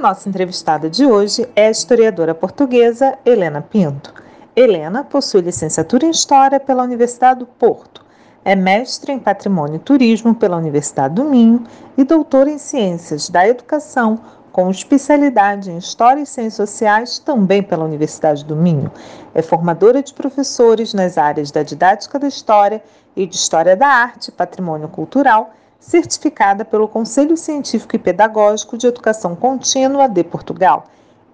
Nossa 0.00 0.28
entrevistada 0.28 0.88
de 0.88 1.04
hoje 1.04 1.46
é 1.54 1.66
a 1.66 1.70
historiadora 1.70 2.34
portuguesa 2.34 3.18
Helena 3.24 3.60
Pinto. 3.60 4.14
Helena 4.56 5.04
possui 5.04 5.42
licenciatura 5.42 6.06
em 6.06 6.10
História 6.10 6.58
pela 6.58 6.82
Universidade 6.82 7.40
do 7.40 7.46
Porto, 7.46 8.04
é 8.42 8.56
mestre 8.56 9.12
em 9.12 9.18
Patrimônio 9.18 9.76
e 9.76 9.78
Turismo 9.78 10.34
pela 10.34 10.56
Universidade 10.56 11.14
do 11.14 11.24
Minho 11.24 11.64
e 11.98 12.02
doutora 12.02 12.50
em 12.50 12.56
Ciências 12.56 13.28
da 13.28 13.46
Educação, 13.46 14.18
com 14.50 14.70
especialidade 14.70 15.70
em 15.70 15.76
História 15.76 16.22
e 16.22 16.26
Ciências 16.26 16.70
Sociais 16.70 17.18
também 17.18 17.62
pela 17.62 17.84
Universidade 17.84 18.44
do 18.44 18.56
Minho. 18.56 18.90
É 19.34 19.42
formadora 19.42 20.02
de 20.02 20.14
professores 20.14 20.94
nas 20.94 21.18
áreas 21.18 21.50
da 21.50 21.62
didática 21.62 22.18
da 22.18 22.26
História 22.26 22.82
e 23.14 23.26
de 23.26 23.36
História 23.36 23.76
da 23.76 23.86
Arte 23.86 24.32
Patrimônio 24.32 24.88
Cultural 24.88 25.52
certificada 25.80 26.62
pelo 26.62 26.86
Conselho 26.86 27.36
Científico 27.38 27.96
e 27.96 27.98
Pedagógico 27.98 28.76
de 28.76 28.86
Educação 28.86 29.34
Contínua 29.34 30.06
de 30.06 30.22
Portugal. 30.22 30.84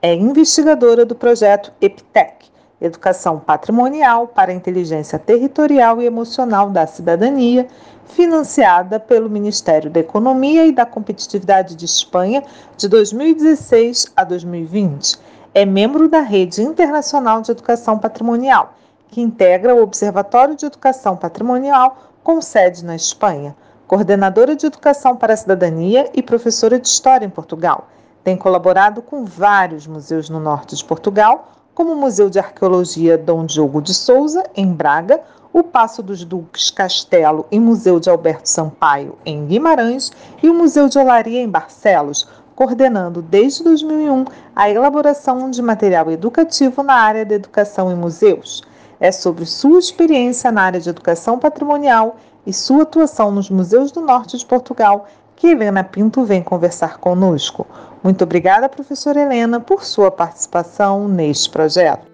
É 0.00 0.14
investigadora 0.14 1.04
do 1.04 1.16
projeto 1.16 1.72
EPTEC, 1.80 2.46
Educação 2.80 3.40
Patrimonial 3.40 4.28
para 4.28 4.52
a 4.52 4.54
Inteligência 4.54 5.18
Territorial 5.18 6.00
e 6.00 6.06
Emocional 6.06 6.70
da 6.70 6.86
Cidadania, 6.86 7.66
financiada 8.04 9.00
pelo 9.00 9.28
Ministério 9.28 9.90
da 9.90 9.98
Economia 9.98 10.64
e 10.64 10.70
da 10.70 10.86
Competitividade 10.86 11.74
de 11.74 11.84
Espanha 11.84 12.44
de 12.76 12.88
2016 12.88 14.12
a 14.14 14.22
2020. 14.22 15.18
É 15.52 15.66
membro 15.66 16.08
da 16.08 16.20
Rede 16.20 16.62
Internacional 16.62 17.40
de 17.40 17.50
Educação 17.50 17.98
Patrimonial, 17.98 18.74
que 19.08 19.20
integra 19.20 19.74
o 19.74 19.82
Observatório 19.82 20.54
de 20.54 20.66
Educação 20.66 21.16
Patrimonial 21.16 21.96
com 22.22 22.40
sede 22.40 22.84
na 22.84 22.94
Espanha 22.94 23.56
coordenadora 23.86 24.56
de 24.56 24.66
Educação 24.66 25.14
para 25.14 25.34
a 25.34 25.36
Cidadania 25.36 26.10
e 26.12 26.22
professora 26.22 26.78
de 26.78 26.88
História 26.88 27.24
em 27.24 27.30
Portugal. 27.30 27.88
Tem 28.24 28.36
colaborado 28.36 29.00
com 29.00 29.24
vários 29.24 29.86
museus 29.86 30.28
no 30.28 30.40
norte 30.40 30.74
de 30.74 30.84
Portugal, 30.84 31.52
como 31.72 31.92
o 31.92 31.96
Museu 31.96 32.28
de 32.28 32.38
Arqueologia 32.38 33.16
Dom 33.16 33.46
Diogo 33.46 33.80
de 33.80 33.94
Souza, 33.94 34.44
em 34.56 34.72
Braga, 34.72 35.20
o 35.52 35.62
Passo 35.62 36.02
dos 36.02 36.24
Duques 36.24 36.70
Castelo 36.70 37.46
e 37.50 37.60
Museu 37.60 38.00
de 38.00 38.10
Alberto 38.10 38.48
Sampaio, 38.48 39.16
em 39.24 39.46
Guimarães, 39.46 40.10
e 40.42 40.48
o 40.48 40.54
Museu 40.54 40.88
de 40.88 40.98
Olaria, 40.98 41.40
em 41.40 41.48
Barcelos, 41.48 42.28
coordenando 42.56 43.22
desde 43.22 43.62
2001 43.62 44.24
a 44.54 44.68
elaboração 44.68 45.48
de 45.48 45.62
material 45.62 46.10
educativo 46.10 46.82
na 46.82 46.94
área 46.94 47.24
de 47.24 47.34
educação 47.34 47.92
em 47.92 47.94
museus. 47.94 48.64
É 48.98 49.12
sobre 49.12 49.44
sua 49.46 49.78
experiência 49.78 50.50
na 50.50 50.62
área 50.62 50.80
de 50.80 50.88
educação 50.88 51.38
patrimonial 51.38 52.16
e 52.46 52.52
sua 52.52 52.84
atuação 52.84 53.30
nos 53.32 53.50
museus 53.50 53.90
do 53.90 54.00
norte 54.00 54.38
de 54.38 54.46
Portugal 54.46 55.08
que 55.34 55.48
Helena 55.48 55.84
Pinto 55.84 56.24
vem 56.24 56.42
conversar 56.42 56.98
conosco. 56.98 57.66
Muito 58.02 58.24
obrigada, 58.24 58.68
professora 58.68 59.20
Helena, 59.20 59.60
por 59.60 59.84
sua 59.84 60.10
participação 60.10 61.08
neste 61.08 61.50
projeto. 61.50 62.06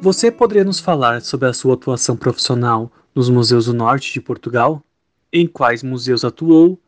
Você 0.00 0.30
poderia 0.30 0.64
nos 0.64 0.78
falar 0.80 1.22
sobre 1.22 1.48
a 1.48 1.52
sua 1.52 1.74
atuação 1.74 2.16
profissional 2.16 2.90
nos 3.14 3.28
museus 3.28 3.66
do 3.66 3.74
norte 3.74 4.12
de 4.12 4.20
Portugal? 4.20 4.82
Em 5.32 5.46
quais 5.46 5.82
museus 5.82 6.24
atuou 6.24 6.78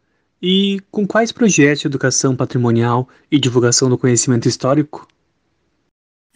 e 0.40 0.80
com 0.90 1.06
quais 1.06 1.32
projetos 1.32 1.80
de 1.80 1.86
educação 1.86 2.36
patrimonial 2.36 3.08
e 3.30 3.38
divulgação 3.38 3.88
do 3.90 3.98
conhecimento 3.98 4.48
histórico? 4.48 5.06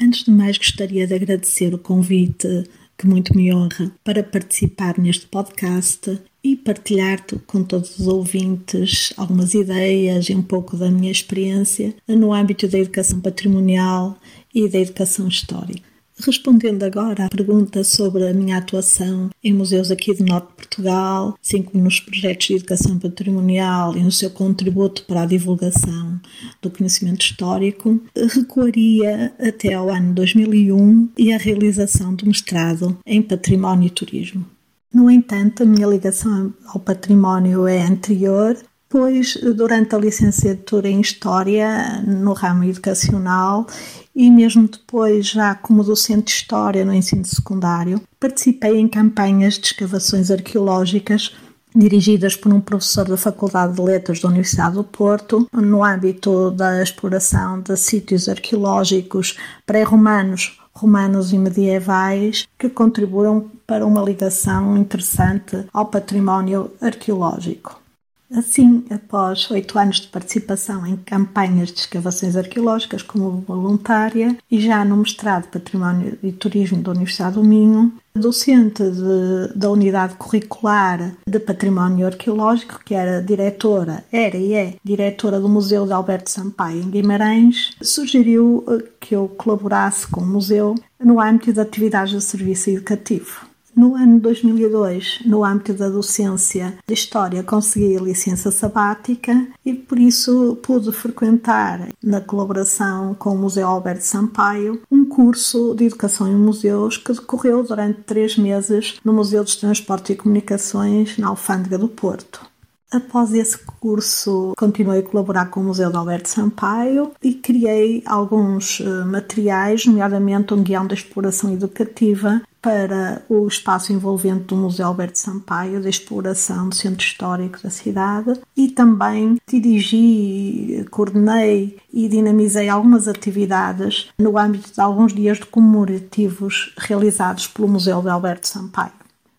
Antes 0.00 0.24
de 0.24 0.30
mais, 0.30 0.58
gostaria 0.58 1.06
de 1.06 1.14
agradecer 1.14 1.72
o 1.72 1.78
convite 1.78 2.64
que 2.98 3.06
muito 3.06 3.36
me 3.36 3.52
honra 3.52 3.92
para 4.02 4.22
participar 4.22 4.98
neste 4.98 5.26
podcast 5.26 6.20
e 6.42 6.56
partilhar 6.56 7.24
com 7.46 7.62
todos 7.62 7.98
os 7.98 8.06
ouvintes 8.06 9.12
algumas 9.16 9.54
ideias 9.54 10.28
e 10.28 10.34
um 10.34 10.42
pouco 10.42 10.76
da 10.76 10.90
minha 10.90 11.10
experiência 11.10 11.94
no 12.06 12.32
âmbito 12.32 12.68
da 12.68 12.78
educação 12.78 13.20
patrimonial 13.20 14.18
e 14.54 14.68
da 14.68 14.78
educação 14.78 15.28
histórica. 15.28 15.93
Respondendo 16.22 16.84
agora 16.84 17.26
à 17.26 17.28
pergunta 17.28 17.82
sobre 17.82 18.28
a 18.28 18.32
minha 18.32 18.58
atuação 18.58 19.30
em 19.42 19.52
museus 19.52 19.90
aqui 19.90 20.14
do 20.14 20.24
Norte 20.24 20.48
de 20.48 20.54
Portugal, 20.54 21.36
assim 21.44 21.60
como 21.60 21.82
nos 21.82 21.98
projetos 21.98 22.46
de 22.46 22.54
educação 22.54 22.98
patrimonial 22.98 23.96
e 23.96 24.02
no 24.02 24.12
seu 24.12 24.30
contributo 24.30 25.04
para 25.06 25.22
a 25.22 25.26
divulgação 25.26 26.20
do 26.62 26.70
conhecimento 26.70 27.22
histórico, 27.22 28.00
recuaria 28.16 29.34
até 29.40 29.74
ao 29.74 29.90
ano 29.90 30.14
2001 30.14 31.10
e 31.18 31.32
a 31.32 31.38
realização 31.38 32.14
do 32.14 32.26
mestrado 32.26 32.96
em 33.04 33.20
Património 33.20 33.88
e 33.88 33.90
Turismo. 33.90 34.46
No 34.92 35.10
entanto, 35.10 35.64
a 35.64 35.66
minha 35.66 35.88
ligação 35.88 36.54
ao 36.66 36.78
património 36.78 37.66
é 37.66 37.82
anterior 37.82 38.56
pois 38.94 39.36
durante 39.56 39.92
a 39.92 39.98
licenciatura 39.98 40.88
em 40.88 41.00
História 41.00 42.00
no 42.06 42.32
ramo 42.32 42.62
educacional 42.62 43.66
e 44.14 44.30
mesmo 44.30 44.68
depois, 44.68 45.26
já 45.26 45.54
como 45.54 45.82
docente 45.82 46.26
de 46.26 46.30
História 46.32 46.84
no 46.84 46.94
ensino 46.94 47.24
secundário, 47.24 48.00
participei 48.20 48.78
em 48.78 48.88
campanhas 48.88 49.54
de 49.54 49.66
escavações 49.66 50.30
arqueológicas 50.30 51.34
dirigidas 51.74 52.36
por 52.36 52.52
um 52.52 52.60
professor 52.60 53.08
da 53.08 53.16
Faculdade 53.16 53.74
de 53.74 53.82
Letras 53.82 54.20
da 54.20 54.28
Universidade 54.28 54.76
do 54.76 54.84
Porto, 54.84 55.48
no 55.52 55.82
âmbito 55.82 56.52
da 56.52 56.80
exploração 56.80 57.60
de 57.60 57.76
sítios 57.76 58.28
arqueológicos 58.28 59.36
pré-romanos, 59.66 60.60
romanos 60.72 61.32
e 61.32 61.38
medievais, 61.38 62.46
que 62.56 62.68
contribuíram 62.68 63.50
para 63.66 63.84
uma 63.84 64.02
ligação 64.02 64.76
interessante 64.76 65.66
ao 65.72 65.86
património 65.86 66.70
arqueológico. 66.80 67.83
Assim, 68.32 68.84
após 68.90 69.50
oito 69.50 69.78
anos 69.78 70.00
de 70.00 70.08
participação 70.08 70.86
em 70.86 70.96
campanhas 70.96 71.70
de 71.72 71.80
escavações 71.80 72.36
arqueológicas 72.36 73.02
como 73.02 73.44
voluntária 73.46 74.36
e 74.50 74.60
já 74.60 74.84
no 74.84 74.96
mestrado 74.96 75.42
de 75.42 75.48
Património 75.48 76.18
e 76.22 76.32
Turismo 76.32 76.82
da 76.82 76.92
Universidade 76.92 77.34
do 77.34 77.44
Minho, 77.44 77.92
docente 78.16 78.82
de, 78.82 79.56
da 79.56 79.70
unidade 79.70 80.14
curricular 80.14 81.14
de 81.28 81.38
Património 81.38 82.06
Arqueológico, 82.06 82.80
que 82.84 82.94
era 82.94 83.20
diretora, 83.20 84.04
era 84.10 84.36
e 84.36 84.54
é 84.54 84.74
diretora 84.82 85.40
do 85.40 85.48
Museu 85.48 85.84
de 85.84 85.92
Alberto 85.92 86.30
Sampaio 86.30 86.82
em 86.82 86.90
Guimarães, 86.90 87.72
sugeriu 87.82 88.64
eh, 88.68 88.84
que 89.00 89.14
eu 89.14 89.28
colaborasse 89.28 90.06
com 90.06 90.20
o 90.20 90.26
museu 90.26 90.74
no 90.98 91.20
âmbito 91.20 91.52
de 91.52 91.60
atividades 91.60 92.12
de 92.12 92.22
serviço 92.22 92.70
educativo. 92.70 93.53
No 93.76 93.96
ano 93.96 94.20
2002, 94.20 95.22
no 95.26 95.44
âmbito 95.44 95.74
da 95.74 95.88
docência 95.88 96.78
de 96.86 96.94
História, 96.94 97.42
consegui 97.42 97.96
a 97.96 98.00
licença 98.00 98.52
sabática 98.52 99.48
e 99.66 99.74
por 99.74 99.98
isso 99.98 100.56
pude 100.62 100.92
frequentar, 100.92 101.88
na 102.00 102.20
colaboração 102.20 103.14
com 103.14 103.30
o 103.30 103.38
Museu 103.38 103.66
Alberto 103.66 104.04
Sampaio, 104.04 104.80
um 104.88 105.04
curso 105.04 105.74
de 105.74 105.86
Educação 105.86 106.28
em 106.28 106.36
Museus 106.36 106.96
que 106.96 107.12
decorreu 107.12 107.64
durante 107.64 108.02
três 108.02 108.36
meses 108.36 109.00
no 109.04 109.12
Museu 109.12 109.42
dos 109.42 109.56
Transportes 109.56 110.10
e 110.10 110.18
Comunicações, 110.18 111.18
na 111.18 111.28
Alfândega 111.28 111.76
do 111.76 111.88
Porto. 111.88 112.53
Após 112.90 113.32
esse 113.34 113.58
curso, 113.58 114.52
continuei 114.56 115.00
a 115.00 115.02
colaborar 115.02 115.46
com 115.46 115.60
o 115.60 115.64
Museu 115.64 115.90
de 115.90 115.96
Alberto 115.96 116.28
Sampaio 116.28 117.10
e 117.22 117.34
criei 117.34 118.02
alguns 118.06 118.80
uh, 118.80 119.04
materiais, 119.06 119.84
nomeadamente 119.84 120.54
um 120.54 120.62
guião 120.62 120.86
de 120.86 120.94
exploração 120.94 121.52
educativa 121.52 122.40
para 122.64 123.22
o 123.28 123.46
espaço 123.46 123.92
envolvente 123.92 124.44
do 124.44 124.56
Museu 124.56 124.86
Alberto 124.86 125.18
Sampaio, 125.18 125.82
de 125.82 125.88
exploração 125.90 126.70
do 126.70 126.74
centro 126.74 127.04
histórico 127.04 127.62
da 127.62 127.68
cidade, 127.68 128.40
e 128.56 128.68
também 128.68 129.38
dirigi, 129.46 130.86
coordenei 130.90 131.76
e 131.92 132.08
dinamizei 132.08 132.70
algumas 132.70 133.06
atividades 133.06 134.08
no 134.18 134.38
âmbito 134.38 134.72
de 134.72 134.80
alguns 134.80 135.12
dias 135.12 135.38
comemorativos 135.40 136.72
realizados 136.78 137.46
pelo 137.48 137.68
Museu 137.68 138.00
de 138.00 138.08
Alberto 138.08 138.48
Sampaio. 138.48 138.92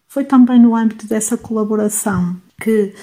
Foi 0.08 0.24
também 0.24 0.62
no 0.62 0.76
âmbito 0.76 1.08
dessa 1.08 1.36
colaboração 1.36 2.36
que 2.62 2.94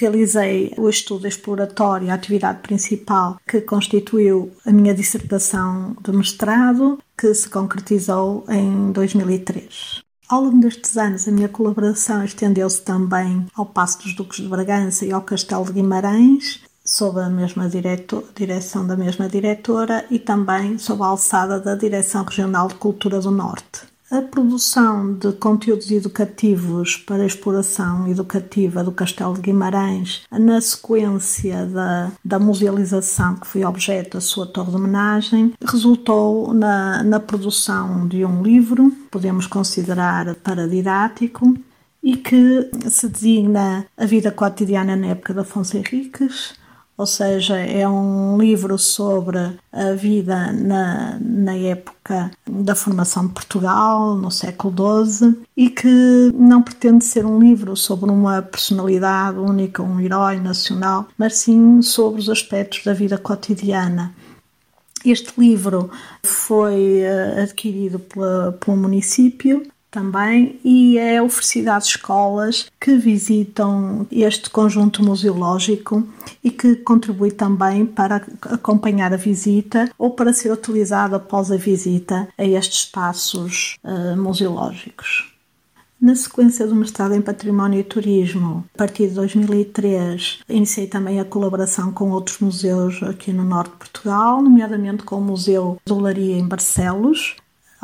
realizei 0.00 0.72
o 0.76 0.88
estudo 0.88 1.26
exploratório, 1.26 2.10
a 2.10 2.14
atividade 2.14 2.60
principal 2.60 3.38
que 3.46 3.60
constituiu 3.60 4.50
a 4.64 4.72
minha 4.72 4.94
dissertação 4.94 5.96
de 6.02 6.12
mestrado, 6.12 6.98
que 7.16 7.32
se 7.32 7.48
concretizou 7.48 8.44
em 8.48 8.92
2003. 8.92 10.02
Ao 10.28 10.42
longo 10.42 10.60
destes 10.60 10.96
anos, 10.96 11.28
a 11.28 11.30
minha 11.30 11.48
colaboração 11.48 12.24
estendeu-se 12.24 12.82
também 12.82 13.46
ao 13.54 13.64
Passo 13.64 14.02
dos 14.02 14.14
Duques 14.14 14.42
de 14.42 14.48
Bragança 14.48 15.06
e 15.06 15.12
ao 15.12 15.22
Castelo 15.22 15.64
de 15.64 15.74
Guimarães, 15.74 16.64
sob 16.84 17.20
a 17.20 17.30
mesma 17.30 17.68
direto, 17.68 18.24
direção 18.34 18.86
da 18.86 18.96
mesma 18.96 19.28
diretora 19.28 20.04
e 20.10 20.18
também 20.18 20.78
sob 20.78 21.02
a 21.02 21.06
alçada 21.06 21.60
da 21.60 21.76
Direção 21.76 22.24
Regional 22.24 22.68
de 22.68 22.74
Cultura 22.74 23.20
do 23.20 23.30
Norte. 23.30 23.82
A 24.08 24.22
produção 24.22 25.14
de 25.14 25.32
conteúdos 25.32 25.90
educativos 25.90 26.96
para 26.96 27.24
a 27.24 27.26
exploração 27.26 28.06
educativa 28.06 28.84
do 28.84 28.92
Castelo 28.92 29.34
de 29.34 29.40
Guimarães, 29.40 30.22
na 30.30 30.60
sequência 30.60 31.66
da, 31.66 32.12
da 32.24 32.38
musealização 32.38 33.34
que 33.34 33.48
foi 33.48 33.64
objeto 33.64 34.16
da 34.16 34.20
sua 34.20 34.46
torre 34.46 34.70
de 34.70 34.76
homenagem, 34.76 35.54
resultou 35.60 36.54
na, 36.54 37.02
na 37.02 37.18
produção 37.18 38.06
de 38.06 38.24
um 38.24 38.44
livro, 38.44 38.92
podemos 39.10 39.48
considerar 39.48 40.36
paradidático, 40.36 41.56
e 42.00 42.16
que 42.16 42.70
se 42.88 43.08
designa 43.08 43.86
A 43.96 44.06
Vida 44.06 44.30
Cotidiana 44.30 44.94
na 44.94 45.08
Época 45.08 45.34
de 45.34 45.40
Afonso 45.40 45.76
Henriques, 45.76 46.54
ou 46.96 47.06
seja, 47.06 47.56
é 47.58 47.86
um 47.86 48.38
livro 48.38 48.78
sobre 48.78 49.38
a 49.70 49.92
vida 49.92 50.50
na, 50.52 51.18
na 51.20 51.54
época 51.54 52.30
da 52.48 52.74
formação 52.74 53.26
de 53.26 53.34
Portugal, 53.34 54.16
no 54.16 54.30
século 54.30 55.04
XII, 55.04 55.36
e 55.56 55.68
que 55.68 56.32
não 56.34 56.62
pretende 56.62 57.04
ser 57.04 57.26
um 57.26 57.38
livro 57.38 57.76
sobre 57.76 58.10
uma 58.10 58.40
personalidade 58.40 59.38
única, 59.38 59.82
um 59.82 60.00
herói 60.00 60.40
nacional, 60.40 61.06
mas 61.18 61.36
sim 61.36 61.82
sobre 61.82 62.20
os 62.20 62.30
aspectos 62.30 62.82
da 62.84 62.94
vida 62.94 63.18
cotidiana. 63.18 64.14
Este 65.04 65.32
livro 65.38 65.90
foi 66.22 67.00
eh, 67.00 67.42
adquirido 67.42 67.98
pela, 67.98 68.52
pelo 68.52 68.76
município 68.76 69.62
também 69.96 70.60
e 70.62 70.98
é 70.98 71.22
oferecida 71.22 71.74
às 71.74 71.86
escolas 71.86 72.66
que 72.78 72.98
visitam 72.98 74.06
este 74.12 74.50
conjunto 74.50 75.02
museológico 75.02 76.06
e 76.44 76.50
que 76.50 76.76
contribui 76.76 77.30
também 77.30 77.86
para 77.86 78.16
acompanhar 78.42 79.14
a 79.14 79.16
visita 79.16 79.90
ou 79.96 80.10
para 80.10 80.34
ser 80.34 80.52
utilizado 80.52 81.16
após 81.16 81.50
a 81.50 81.56
visita 81.56 82.28
a 82.36 82.44
estes 82.44 82.80
espaços 82.80 83.78
uh, 83.82 84.14
museológicos. 84.20 85.32
Na 85.98 86.14
sequência 86.14 86.66
do 86.66 86.74
mestrado 86.74 87.14
em 87.14 87.22
Património 87.22 87.80
e 87.80 87.84
Turismo, 87.84 88.66
a 88.74 88.78
partir 88.78 89.08
de 89.08 89.14
2003, 89.14 90.40
iniciei 90.46 90.86
também 90.86 91.20
a 91.20 91.24
colaboração 91.24 91.90
com 91.90 92.10
outros 92.10 92.38
museus 92.38 93.02
aqui 93.02 93.32
no 93.32 93.44
norte 93.44 93.70
de 93.70 93.78
Portugal, 93.78 94.42
nomeadamente 94.42 95.04
com 95.04 95.16
o 95.16 95.24
Museu 95.24 95.78
de 95.86 95.92
Olaria 95.94 96.36
em 96.36 96.46
Barcelos, 96.46 97.36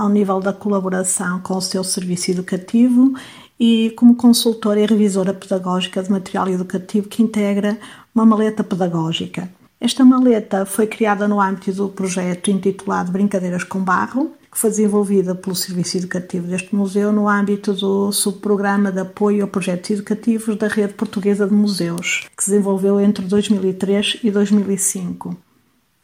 ao 0.02 0.08
nível 0.08 0.40
da 0.40 0.52
colaboração 0.52 1.38
com 1.40 1.56
o 1.56 1.62
seu 1.62 1.84
serviço 1.84 2.32
educativo 2.32 3.14
e 3.58 3.92
como 3.96 4.16
consultora 4.16 4.80
e 4.80 4.86
revisora 4.86 5.32
pedagógica 5.32 6.02
de 6.02 6.10
material 6.10 6.48
educativo 6.48 7.08
que 7.08 7.22
integra 7.22 7.78
uma 8.12 8.26
maleta 8.26 8.64
pedagógica. 8.64 9.48
Esta 9.80 10.04
maleta 10.04 10.66
foi 10.66 10.88
criada 10.88 11.28
no 11.28 11.40
âmbito 11.40 11.72
do 11.72 11.88
projeto 11.88 12.50
intitulado 12.50 13.12
Brincadeiras 13.12 13.62
com 13.62 13.78
Barro, 13.78 14.32
que 14.50 14.58
foi 14.58 14.70
desenvolvida 14.70 15.36
pelo 15.36 15.54
Serviço 15.54 15.96
Educativo 15.98 16.48
deste 16.48 16.74
museu 16.74 17.12
no 17.12 17.28
âmbito 17.28 17.72
do 17.72 18.10
subprograma 18.10 18.90
de 18.90 18.98
apoio 18.98 19.44
a 19.44 19.46
projetos 19.46 19.90
educativos 19.90 20.56
da 20.56 20.66
Rede 20.66 20.94
Portuguesa 20.94 21.46
de 21.46 21.54
Museus, 21.54 22.26
que 22.36 22.42
se 22.42 22.50
desenvolveu 22.50 23.00
entre 23.00 23.24
2003 23.24 24.18
e 24.24 24.32
2005. 24.32 25.36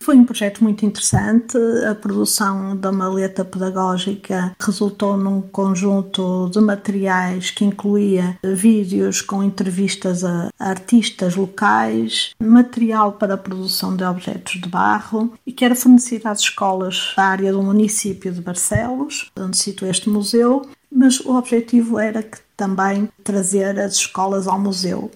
Foi 0.00 0.16
um 0.16 0.24
projeto 0.24 0.62
muito 0.62 0.86
interessante. 0.86 1.56
A 1.88 1.94
produção 1.94 2.76
da 2.76 2.90
maleta 2.90 3.44
pedagógica 3.44 4.54
resultou 4.58 5.16
num 5.16 5.42
conjunto 5.42 6.48
de 6.50 6.60
materiais 6.60 7.50
que 7.50 7.64
incluía 7.64 8.38
vídeos 8.42 9.20
com 9.20 9.42
entrevistas 9.42 10.24
a 10.24 10.50
artistas 10.58 11.36
locais, 11.36 12.30
material 12.40 13.12
para 13.12 13.34
a 13.34 13.38
produção 13.38 13.96
de 13.96 14.04
objetos 14.04 14.60
de 14.60 14.68
barro 14.68 15.32
e 15.46 15.52
que 15.52 15.64
era 15.64 15.74
fornecido 15.74 16.26
às 16.26 16.40
escolas 16.40 17.12
da 17.16 17.24
área 17.24 17.52
do 17.52 17.62
município 17.62 18.32
de 18.32 18.40
Barcelos, 18.40 19.30
onde 19.36 19.58
situa 19.58 19.88
este 19.88 20.08
museu, 20.08 20.66
mas 20.90 21.20
o 21.20 21.36
objetivo 21.36 21.98
era 21.98 22.22
que 22.22 22.38
também 22.56 23.08
trazer 23.22 23.78
as 23.78 23.94
escolas 23.94 24.48
ao 24.48 24.58
museu. 24.58 25.10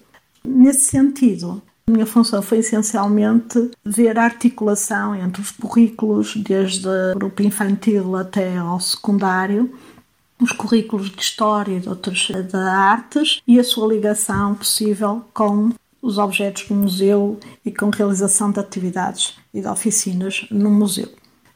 Nesse 0.45 0.91
sentido, 0.91 1.61
a 1.85 1.91
minha 1.91 2.05
função 2.05 2.41
foi 2.41 2.59
essencialmente 2.59 3.71
ver 3.83 4.17
a 4.17 4.23
articulação 4.23 5.13
entre 5.15 5.41
os 5.41 5.51
currículos, 5.51 6.33
desde 6.37 6.87
o 6.87 7.15
grupo 7.15 7.43
infantil 7.43 8.15
até 8.15 8.57
ao 8.57 8.79
secundário, 8.79 9.69
os 10.41 10.53
currículos 10.53 11.09
de 11.09 11.21
História 11.21 11.77
e 11.77 11.79
de 11.81 11.89
outras 11.89 12.19
de 12.19 12.55
artes 12.55 13.41
e 13.45 13.59
a 13.59 13.63
sua 13.63 13.93
ligação 13.93 14.55
possível 14.55 15.23
com 15.33 15.71
os 16.01 16.17
objetos 16.17 16.67
do 16.67 16.73
museu 16.73 17.37
e 17.65 17.71
com 17.71 17.87
a 17.87 17.95
realização 17.95 18.51
de 18.51 18.59
atividades 18.59 19.35
e 19.53 19.59
de 19.59 19.67
oficinas 19.67 20.45
no 20.49 20.69
museu. 20.69 21.09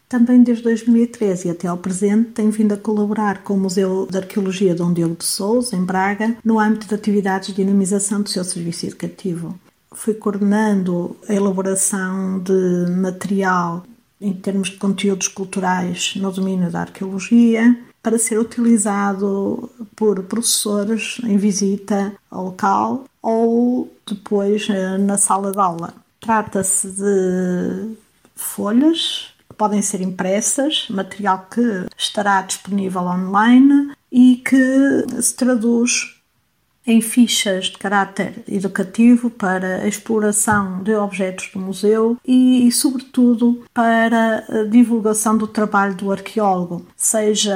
Também 0.09 0.43
desde 0.43 0.63
2013 0.63 1.47
e 1.47 1.51
até 1.51 1.67
ao 1.67 1.77
presente 1.77 2.31
tenho 2.31 2.51
vindo 2.51 2.73
a 2.73 2.77
colaborar 2.77 3.43
com 3.43 3.55
o 3.55 3.59
Museu 3.59 4.07
de 4.09 4.17
Arqueologia 4.17 4.73
Dom 4.73 4.93
Diogo 4.93 5.17
de 5.17 5.25
Souza, 5.25 5.75
em 5.75 5.83
Braga, 5.83 6.37
no 6.45 6.59
âmbito 6.59 6.87
de 6.87 6.95
atividades 6.95 7.49
de 7.49 7.55
dinamização 7.55 8.21
do 8.21 8.29
seu 8.29 8.43
serviço 8.45 8.85
educativo 8.85 9.59
fui 9.93 10.13
coordenando 10.13 11.15
a 11.27 11.33
elaboração 11.33 12.39
de 12.39 12.91
material 12.91 13.83
em 14.19 14.33
termos 14.33 14.69
de 14.69 14.77
conteúdos 14.77 15.27
culturais 15.27 16.13
no 16.15 16.31
domínio 16.31 16.71
da 16.71 16.81
arqueologia 16.81 17.77
para 18.01 18.17
ser 18.17 18.39
utilizado 18.39 19.69
por 19.95 20.23
professores 20.23 21.17
em 21.23 21.37
visita 21.37 22.13
ao 22.31 22.45
local 22.45 23.05
ou 23.21 23.91
depois 24.05 24.67
eh, 24.69 24.97
na 24.97 25.17
sala 25.17 25.51
de 25.51 25.59
aula. 25.59 25.93
Trata-se 26.19 26.87
de 26.89 27.95
folhas 28.35 29.33
que 29.49 29.55
podem 29.55 29.81
ser 29.81 30.01
impressas, 30.01 30.87
material 30.89 31.47
que 31.51 31.85
estará 31.97 32.41
disponível 32.41 33.01
online 33.01 33.91
e 34.11 34.37
que 34.37 35.21
se 35.21 35.35
traduz 35.35 36.16
em 36.87 37.01
fichas 37.01 37.65
de 37.65 37.77
caráter 37.77 38.41
educativo 38.47 39.29
para 39.29 39.81
a 39.81 39.87
exploração 39.87 40.81
de 40.81 40.95
objetos 40.95 41.49
do 41.53 41.59
museu 41.59 42.17
e, 42.25 42.71
sobretudo, 42.71 43.63
para 43.73 44.45
a 44.47 44.63
divulgação 44.63 45.37
do 45.37 45.45
trabalho 45.47 45.95
do 45.95 46.11
arqueólogo, 46.11 46.87
seja 46.95 47.53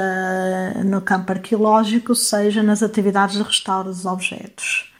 no 0.84 1.00
campo 1.00 1.32
arqueológico, 1.32 2.14
seja 2.14 2.62
nas 2.62 2.82
atividades 2.82 3.36
de 3.36 3.42
restauro 3.42 3.88
dos 3.88 4.04
objetos. 4.04 4.92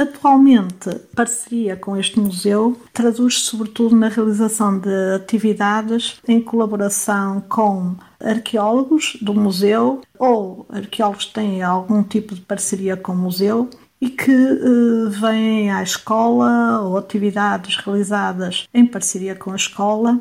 Atualmente, 0.00 0.88
parceria 1.14 1.76
com 1.76 1.94
este 1.94 2.18
museu 2.18 2.80
traduz-se 2.90 3.40
sobretudo 3.40 3.94
na 3.94 4.08
realização 4.08 4.78
de 4.78 5.14
atividades 5.14 6.18
em 6.26 6.40
colaboração 6.40 7.42
com 7.46 7.96
arqueólogos 8.18 9.18
do 9.20 9.34
museu 9.34 10.00
ou 10.18 10.64
arqueólogos 10.70 11.26
que 11.26 11.34
têm 11.34 11.62
algum 11.62 12.02
tipo 12.02 12.34
de 12.34 12.40
parceria 12.40 12.96
com 12.96 13.12
o 13.12 13.16
museu 13.16 13.68
e 14.00 14.08
que 14.08 14.32
uh, 14.32 15.10
vêm 15.10 15.70
à 15.70 15.82
escola 15.82 16.80
ou 16.82 16.96
atividades 16.96 17.76
realizadas 17.76 18.66
em 18.72 18.86
parceria 18.86 19.34
com 19.34 19.52
a 19.52 19.56
escola, 19.56 20.18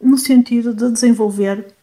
no 0.00 0.16
sentido 0.16 0.72
de 0.72 0.90
desenvolver 0.90 1.74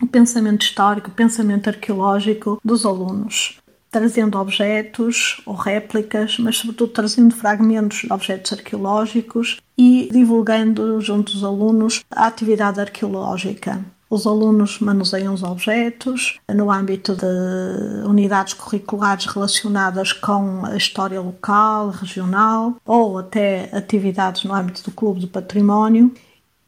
o 0.00 0.06
pensamento 0.06 0.62
histórico, 0.62 1.10
o 1.10 1.14
pensamento 1.14 1.68
arqueológico 1.68 2.58
dos 2.64 2.86
alunos, 2.86 3.60
trazendo 3.90 4.38
objetos 4.38 5.42
ou 5.44 5.54
réplicas, 5.54 6.38
mas 6.38 6.56
sobretudo 6.56 6.92
trazendo 6.92 7.34
fragmentos 7.34 7.98
de 7.98 8.12
objetos 8.12 8.52
arqueológicos 8.52 9.58
e 9.76 10.08
divulgando 10.10 11.00
junto 11.00 11.32
dos 11.32 11.44
alunos 11.44 12.02
a 12.10 12.26
atividade 12.26 12.80
arqueológica. 12.80 13.84
Os 14.10 14.26
alunos 14.26 14.80
manuseiam 14.80 15.32
os 15.32 15.44
objetos 15.44 16.40
no 16.52 16.68
âmbito 16.68 17.14
de 17.14 18.04
unidades 18.04 18.54
curriculares 18.54 19.26
relacionadas 19.26 20.12
com 20.12 20.66
a 20.66 20.76
história 20.76 21.20
local, 21.20 21.90
regional 21.90 22.74
ou 22.84 23.18
até 23.18 23.70
atividades 23.72 24.42
no 24.42 24.52
âmbito 24.52 24.82
do 24.82 24.90
Clube 24.90 25.20
do 25.20 25.28
Património 25.28 26.12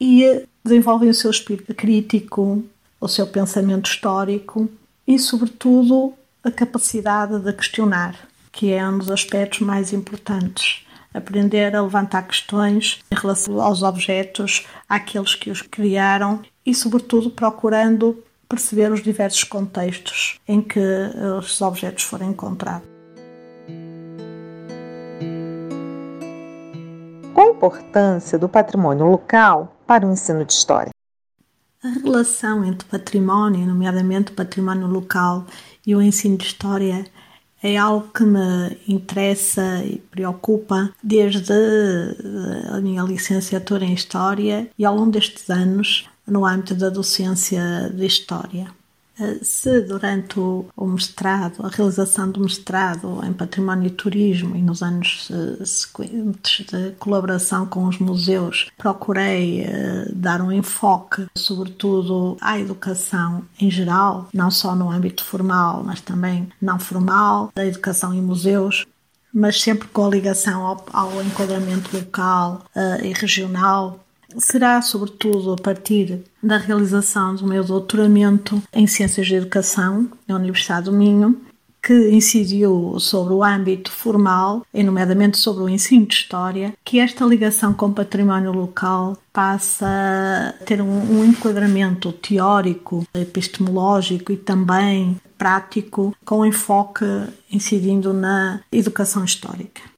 e 0.01 0.47
desenvolvem 0.63 1.11
o 1.11 1.15
seu 1.15 1.33
espírito 1.33 1.75
crítico, 1.75 2.63
o 3.01 3.09
seu 3.09 3.27
pensamento 3.27 3.91
histórico 3.91 4.69
e, 5.05 5.19
sobretudo, 5.19 6.15
a 6.45 6.51
capacidade 6.51 7.41
de 7.41 7.53
questionar, 7.53 8.15
que 8.53 8.71
é 8.71 8.89
um 8.89 8.99
dos 8.99 9.11
aspectos 9.11 9.59
mais 9.61 9.93
importantes. 9.93 10.87
Aprender 11.13 11.75
a 11.75 11.83
levantar 11.83 12.23
questões 12.23 13.01
em 13.11 13.17
relação 13.17 13.61
aos 13.61 13.83
objetos, 13.83 14.65
àqueles 14.89 15.35
que 15.35 15.51
os 15.51 15.61
criaram 15.61 16.41
e, 16.65 16.75
sobretudo, 16.75 17.31
procurando 17.31 18.23
perceber 18.49 18.93
os 18.93 19.03
diversos 19.03 19.45
contextos 19.45 20.39
em 20.47 20.61
que 20.61 20.81
os 21.39 21.61
objetos 21.63 22.05
foram 22.05 22.31
encontrados. 22.31 22.87
Qual 27.33 27.49
a 27.49 27.51
importância 27.51 28.39
do 28.39 28.49
patrimônio 28.49 29.07
local 29.07 29.77
para 29.87 30.07
o 30.07 30.13
ensino 30.13 30.45
de 30.45 30.53
história? 30.53 30.91
A 31.83 31.89
relação 31.89 32.65
entre 32.65 32.87
património, 32.87 33.67
nomeadamente 33.67 34.33
património 34.33 34.87
local, 34.87 35.47
e 35.85 35.97
o 35.97 36.03
ensino 36.03 36.37
de 36.37 36.45
história 36.45 37.07
é 37.63 37.77
algo 37.77 38.09
que 38.13 38.23
me 38.23 38.77
interessa 38.87 39.83
e 39.85 39.99
preocupa 40.11 40.93
desde 41.03 41.53
a 42.71 42.81
minha 42.81 43.03
licenciatura 43.03 43.85
em 43.85 43.95
História 43.95 44.69
e 44.79 44.85
ao 44.85 44.95
longo 44.95 45.13
destes 45.13 45.49
anos 45.49 46.09
no 46.27 46.45
âmbito 46.47 46.75
da 46.75 46.89
docência 46.89 47.91
de 47.95 48.07
História. 48.07 48.71
Eh, 49.19 49.41
se 49.43 49.81
durante 49.83 50.41
o, 50.41 50.67
mestrado, 50.87 51.65
a 51.65 51.69
realização 51.69 52.31
do 52.31 52.41
mestrado 52.41 53.21
em 53.25 53.33
Património 53.33 53.89
e 53.89 53.91
Turismo 53.91 54.57
e 54.57 54.63
nos 54.63 54.83
anos 54.83 55.29
eh, 55.31 55.65
seguintes 55.65 56.67
de 56.67 56.93
colaboração 56.93 57.67
com 57.67 57.85
os 57.85 57.99
museus, 57.99 58.71
procurei 58.79 59.63
eh, 59.63 60.09
dar 60.15 60.41
um 60.41 60.51
enfoque, 60.51 61.27
sobretudo, 61.37 62.37
à 62.41 62.59
educação 62.59 63.45
em 63.61 63.71
geral, 63.71 64.29
não 64.33 64.51
só 64.51 64.75
no 64.75 64.91
âmbito 64.91 65.25
formal, 65.25 65.83
mas 65.85 66.01
também 66.01 66.49
não 66.61 66.79
formal, 66.79 67.51
da 67.55 67.67
educação 67.67 68.15
em 68.15 68.23
museus, 68.23 68.87
mas 69.33 69.61
sempre 69.61 69.89
com 69.89 70.07
a 70.07 70.11
ligação 70.11 70.67
ao, 70.67 70.87
ao 70.93 71.23
enquadramento 71.23 71.97
local 71.97 72.65
uh, 72.77 73.05
e 73.05 73.13
regional 73.15 73.99
será 74.39 74.81
sobretudo 74.83 75.53
a 75.53 75.57
partir 75.57 76.21
da 76.43 76.57
realização 76.57 77.35
do 77.35 77.47
meu 77.47 77.65
doutoramento 77.65 78.63
em 78.73 78.87
Ciências 78.87 79.27
de 79.27 79.35
Educação 79.35 80.09
na 80.27 80.37
Universidade 80.37 80.87
do 80.87 80.93
Minho, 80.93 81.41
que 81.83 82.11
incidiu 82.11 82.97
sobre 83.01 83.35
o 83.35 83.43
âmbito 83.43 83.91
formal, 83.91 84.65
e 84.73 84.85
nomeadamente 84.85 85.37
sobre 85.37 85.65
o 85.65 85.69
ensino 85.69 86.07
de 86.07 86.15
História, 86.15 86.75
que 86.85 87.01
esta 87.01 87.25
ligação 87.25 87.75
com 87.75 87.87
o 87.87 87.93
património 87.93 88.53
local 88.53 89.17
passa 89.33 89.87
a 89.87 90.65
ter 90.65 90.81
um, 90.81 91.19
um 91.19 91.25
enquadramento 91.25 92.13
teórico, 92.13 93.05
epistemológico 93.13 94.31
e 94.31 94.37
também 94.37 95.17
prático, 95.37 96.15
com 96.25 96.47
enfoque 96.47 97.05
incidindo 97.51 98.13
na 98.13 98.61
educação 98.71 99.25
histórica. 99.25 99.92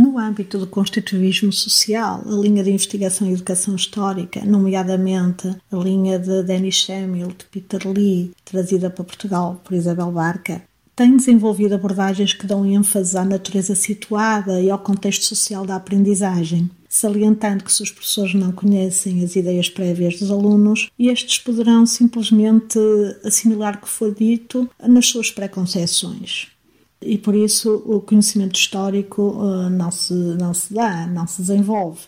No 0.00 0.16
âmbito 0.16 0.58
do 0.58 0.66
constitutivismo 0.68 1.52
social, 1.52 2.22
a 2.24 2.30
linha 2.30 2.62
de 2.62 2.70
investigação 2.70 3.26
e 3.26 3.32
educação 3.32 3.74
histórica, 3.74 4.44
nomeadamente 4.44 5.48
a 5.72 5.76
linha 5.76 6.20
de 6.20 6.44
Danny 6.44 6.70
Shamil, 6.70 7.32
de 7.36 7.44
Peter 7.46 7.80
Lee, 7.84 8.30
trazida 8.44 8.90
para 8.90 9.02
Portugal 9.02 9.60
por 9.64 9.74
Isabel 9.74 10.12
Barca, 10.12 10.62
tem 10.94 11.16
desenvolvido 11.16 11.74
abordagens 11.74 12.32
que 12.32 12.46
dão 12.46 12.64
ênfase 12.64 13.18
à 13.18 13.24
natureza 13.24 13.74
situada 13.74 14.60
e 14.62 14.70
ao 14.70 14.78
contexto 14.78 15.24
social 15.24 15.66
da 15.66 15.74
aprendizagem, 15.74 16.70
salientando 16.88 17.64
que 17.64 17.72
se 17.72 17.82
os 17.82 17.90
professores 17.90 18.34
não 18.34 18.52
conhecem 18.52 19.24
as 19.24 19.34
ideias 19.34 19.68
prévias 19.68 20.20
dos 20.20 20.30
alunos, 20.30 20.88
estes 20.96 21.38
poderão 21.38 21.84
simplesmente 21.84 22.78
assimilar 23.24 23.74
o 23.74 23.80
que 23.80 23.88
foi 23.88 24.14
dito 24.14 24.70
nas 24.80 25.06
suas 25.06 25.32
preconceções 25.32 26.56
e 27.00 27.16
por 27.16 27.34
isso 27.34 27.82
o 27.86 28.00
conhecimento 28.00 28.56
histórico 28.56 29.22
uh, 29.22 29.70
não, 29.70 29.90
se, 29.90 30.12
não 30.12 30.52
se 30.52 30.72
dá, 30.72 31.06
não 31.06 31.26
se 31.26 31.40
desenvolve. 31.42 32.00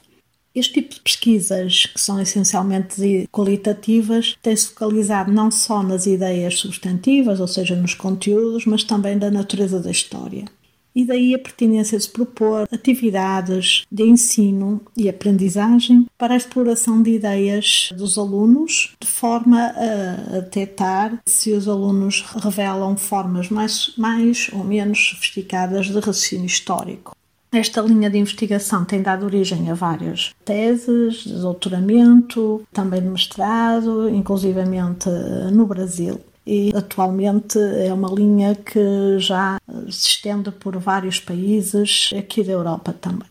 Este 0.53 0.75
tipo 0.75 0.95
de 0.95 1.01
pesquisas, 1.01 1.87
que 1.87 2.01
são 2.01 2.21
essencialmente 2.21 3.29
qualitativas, 3.31 4.37
tem-se 4.43 4.69
focalizado 4.69 5.31
não 5.31 5.49
só 5.49 5.81
nas 5.81 6.07
ideias 6.07 6.59
substantivas, 6.59 7.39
ou 7.39 7.47
seja, 7.47 7.77
nos 7.77 7.95
conteúdos, 7.95 8.67
mas 8.67 8.83
também 8.83 9.17
da 9.17 9.31
natureza 9.31 9.79
da 9.79 9.93
história. 9.93 10.47
E 10.95 11.05
daí 11.05 11.35
a 11.35 11.39
pertinência 11.39 11.99
de 11.99 12.09
propor 12.09 12.69
atividades 12.73 13.85
de 13.91 14.03
ensino 14.03 14.81
e 14.97 15.09
aprendizagem 15.09 16.07
para 16.19 16.35
a 16.35 16.37
exploração 16.37 17.03
de 17.03 17.11
ideias 17.11 17.91
dos 17.97 18.19
alunos, 18.19 18.95
de 19.01 19.07
forma 19.07 19.73
a 19.77 20.41
detectar 20.41 21.21
se 21.27 21.53
os 21.53 21.69
alunos 21.69 22.23
revelam 22.43 22.97
formas 22.97 23.49
mais, 23.49 23.93
mais 23.97 24.51
ou 24.53 24.65
menos 24.65 25.11
sofisticadas 25.11 25.87
de 25.87 25.95
raciocínio 25.95 26.47
histórico. 26.47 27.15
Esta 27.53 27.81
linha 27.81 28.09
de 28.09 28.17
investigação 28.17 28.85
tem 28.85 29.03
dado 29.03 29.27
origem 29.27 29.71
a 29.71 29.75
várias 29.75 30.33
teses 30.45 31.25
de 31.25 31.35
doutoramento, 31.35 32.63
também 32.73 33.03
de 33.03 33.09
mestrado, 33.09 34.09
inclusivamente 34.09 35.09
no 35.53 35.67
Brasil 35.67 36.21
e 36.51 36.73
atualmente 36.75 37.57
é 37.61 37.95
uma 37.95 38.13
linha 38.13 38.57
que 38.57 39.21
já 39.21 39.61
se 39.89 40.09
estende 40.09 40.51
por 40.51 40.77
vários 40.79 41.21
países 41.21 42.11
aqui 42.19 42.43
da 42.43 42.51
Europa 42.51 42.93
também. 42.93 43.29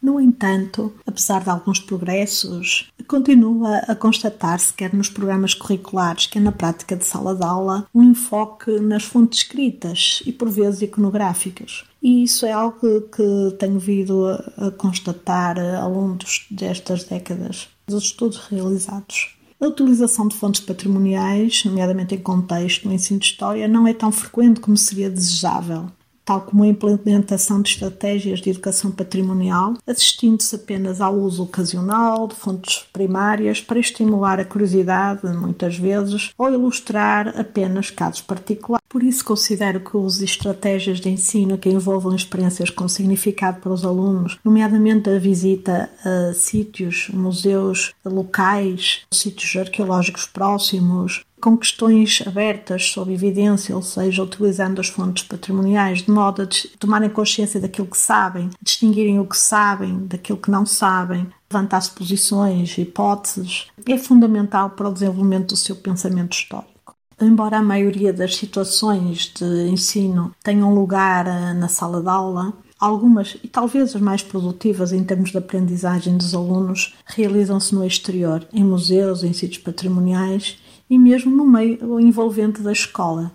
No 0.00 0.20
entanto, 0.20 0.92
apesar 1.04 1.42
de 1.42 1.50
alguns 1.50 1.80
progressos, 1.80 2.92
continua 3.08 3.78
a 3.88 3.96
constatar-se, 3.96 4.72
quer 4.72 4.94
nos 4.94 5.08
programas 5.08 5.52
curriculares, 5.52 6.26
quer 6.26 6.40
na 6.40 6.52
prática 6.52 6.94
de 6.94 7.04
sala 7.04 7.34
de 7.34 7.42
aula, 7.42 7.88
um 7.92 8.04
enfoque 8.04 8.78
nas 8.78 9.02
fontes 9.02 9.40
escritas 9.40 10.22
e 10.24 10.30
por 10.30 10.48
vezes 10.48 10.82
iconográficas. 10.82 11.84
E 12.00 12.22
isso 12.22 12.46
é 12.46 12.52
algo 12.52 13.00
que 13.00 13.56
tenho 13.58 13.80
vindo 13.80 14.26
a 14.58 14.70
constatar 14.72 15.58
ao 15.58 15.92
longo 15.92 16.18
destas 16.50 17.02
décadas 17.02 17.68
dos 17.88 18.04
estudos 18.04 18.46
realizados. 18.46 19.34
A 19.64 19.68
utilização 19.68 20.28
de 20.28 20.36
fontes 20.36 20.60
patrimoniais, 20.60 21.64
nomeadamente 21.64 22.14
em 22.14 22.18
contexto 22.18 22.86
no 22.86 22.92
ensino 22.92 23.18
de 23.18 23.24
história, 23.24 23.66
não 23.66 23.86
é 23.86 23.94
tão 23.94 24.12
frequente 24.12 24.60
como 24.60 24.76
seria 24.76 25.08
desejável 25.08 25.86
tal 26.24 26.40
como 26.40 26.62
a 26.62 26.68
implementação 26.68 27.60
de 27.60 27.70
estratégias 27.70 28.40
de 28.40 28.50
educação 28.50 28.90
patrimonial, 28.90 29.74
assistindo-se 29.86 30.56
apenas 30.56 31.00
ao 31.00 31.14
uso 31.14 31.42
ocasional 31.42 32.26
de 32.28 32.34
fontes 32.34 32.84
primárias 32.92 33.60
para 33.60 33.78
estimular 33.78 34.40
a 34.40 34.44
curiosidade, 34.44 35.26
muitas 35.36 35.76
vezes, 35.76 36.32
ou 36.38 36.52
ilustrar 36.52 37.38
apenas 37.38 37.90
casos 37.90 38.20
particulares. 38.20 38.84
Por 38.88 39.02
isso, 39.02 39.24
considero 39.24 39.80
que 39.80 39.96
o 39.96 40.00
uso 40.00 40.20
de 40.20 40.24
estratégias 40.24 41.00
de 41.00 41.08
ensino 41.08 41.58
que 41.58 41.68
envolvam 41.68 42.14
experiências 42.14 42.70
com 42.70 42.88
significado 42.88 43.60
para 43.60 43.72
os 43.72 43.84
alunos, 43.84 44.38
nomeadamente 44.44 45.10
a 45.10 45.18
visita 45.18 45.90
a 46.04 46.32
sítios, 46.32 47.08
museus 47.12 47.92
locais, 48.04 49.02
sítios 49.12 49.56
arqueológicos 49.56 50.26
próximos, 50.26 51.24
com 51.44 51.58
questões 51.58 52.22
abertas 52.26 52.86
sob 52.86 53.12
evidência, 53.12 53.76
ou 53.76 53.82
seja, 53.82 54.22
utilizando 54.22 54.80
as 54.80 54.88
fontes 54.88 55.24
patrimoniais 55.24 56.00
de 56.00 56.10
modo 56.10 56.40
a 56.40 56.48
tomarem 56.78 57.10
consciência 57.10 57.60
daquilo 57.60 57.86
que 57.86 57.98
sabem, 57.98 58.48
distinguirem 58.62 59.20
o 59.20 59.26
que 59.26 59.36
sabem 59.36 60.06
daquilo 60.06 60.38
que 60.38 60.50
não 60.50 60.64
sabem, 60.64 61.26
levantar 61.52 61.82
suposições, 61.82 62.78
hipóteses, 62.78 63.66
é 63.86 63.98
fundamental 63.98 64.70
para 64.70 64.88
o 64.88 64.92
desenvolvimento 64.94 65.48
do 65.48 65.56
seu 65.56 65.76
pensamento 65.76 66.32
histórico. 66.32 66.96
Embora 67.20 67.58
a 67.58 67.62
maioria 67.62 68.10
das 68.10 68.36
situações 68.36 69.30
de 69.38 69.68
ensino 69.68 70.34
tenham 70.42 70.74
lugar 70.74 71.26
eh, 71.26 71.52
na 71.52 71.68
sala 71.68 72.00
de 72.00 72.08
aula, 72.08 72.54
Algumas, 72.76 73.36
e 73.42 73.48
talvez 73.48 73.94
as 73.94 74.02
mais 74.02 74.20
produtivas 74.20 74.92
em 74.92 75.02
termos 75.02 75.30
de 75.30 75.38
aprendizagem 75.38 76.18
dos 76.18 76.34
alunos, 76.34 76.94
realizam-se 77.06 77.74
no 77.74 77.86
exterior, 77.86 78.46
em 78.52 78.64
museus, 78.64 79.22
em 79.22 79.32
sítios 79.32 79.62
patrimoniais 79.62 80.58
e 80.88 80.98
mesmo 80.98 81.34
no 81.34 81.46
meio 81.46 82.00
envolvente 82.00 82.60
da 82.60 82.72
escola. 82.72 83.32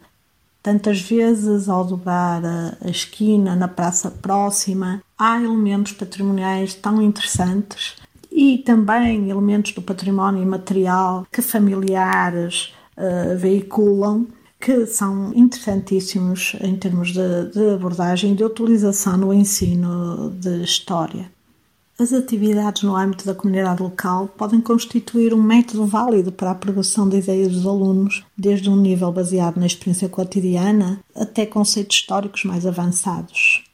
Tantas 0.62 1.01
vezes, 1.01 1.70
ao 1.70 1.86
dobrar 1.86 2.44
a 2.46 2.89
esquina 2.89 3.56
na 3.56 3.68
praça 3.68 4.12
próxima, 4.12 5.01
há 5.18 5.41
elementos 5.41 5.94
patrimoniais 5.94 6.74
tão 6.74 7.01
interessantes 7.01 7.96
e 8.32 8.58
também 8.60 9.29
elementos 9.29 9.72
do 9.72 9.82
património 9.82 10.44
imaterial 10.44 11.25
que 11.32 11.41
familiares 11.41 12.74
uh, 12.98 13.38
veiculam 13.38 14.27
que 14.60 14.86
são 14.86 15.34
interessantíssimos 15.34 16.56
em 16.62 16.75
termos 16.75 17.13
de, 17.13 17.51
de 17.53 17.70
abordagem 17.74 18.36
de 18.36 18.44
utilização 18.44 19.18
no 19.18 19.34
ensino 19.34 20.32
de 20.32 20.62
história. 20.62 21.32
As 22.00 22.13
atividades 22.13 22.84
no 22.84 22.96
âmbito 22.96 23.25
da 23.25 23.36
comunidade 23.36 23.84
local 23.84 24.29
podem 24.38 24.62
constituir 24.62 25.34
um 25.34 25.44
método 25.44 25.86
válido 25.86 26.32
para 26.32 26.51
a 26.51 26.56
progressão 26.56 27.10
de 27.10 27.18
ideias 27.18 27.51
dos 27.51 27.68
alunos, 27.68 28.24
desde 28.38 28.70
um 28.70 28.77
nível 28.77 29.12
baseado 29.12 29.58
na 29.58 29.65
experiência 29.65 30.08
cotidiana 30.08 31.01
até 31.13 31.46
conceitos 31.46 31.98
históricos 31.98 32.46
mais 32.46 32.65
avançados. 32.65 33.65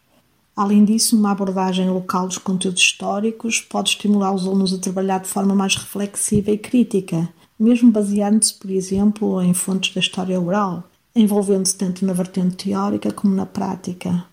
Além 0.56 0.84
disso, 0.84 1.16
uma 1.16 1.34
abordagem 1.34 1.88
local 1.88 2.28
dos 2.28 2.40
conteúdos 2.40 2.82
históricos 2.82 3.62
pode 3.62 3.90
estimular 3.90 4.34
os 4.34 4.48
alunos 4.48 4.74
a 4.74 4.80
trabalhar 4.80 5.20
de 5.20 5.28
forma 5.28 5.54
mais 5.54 5.76
reflexiva 5.76 6.50
e 6.50 6.58
crítica, 6.58 7.30
mesmo 7.60 7.92
baseando-se, 7.92 8.56
por 8.56 8.72
exemplo, 8.72 9.40
em 9.40 9.54
fontes 9.54 9.94
da 9.94 10.00
história 10.00 10.42
oral. 10.42 10.84
envolvendo-se 11.16 11.76
tanto 11.76 12.04
na 12.04 12.12
vertente 12.12 12.66
teórica 12.66 13.10
como 13.12 13.34
na 13.36 13.46
prática, 13.46 14.26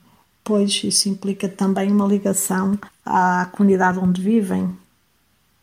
pois 0.45 0.83
isso 0.85 1.09
implica 1.09 1.49
também 1.49 1.91
uma 1.91 2.07
ligação 2.07 2.79
à 3.05 3.47
comunidade 3.53 3.99
onde 3.99 4.21
vivem, 4.21 4.77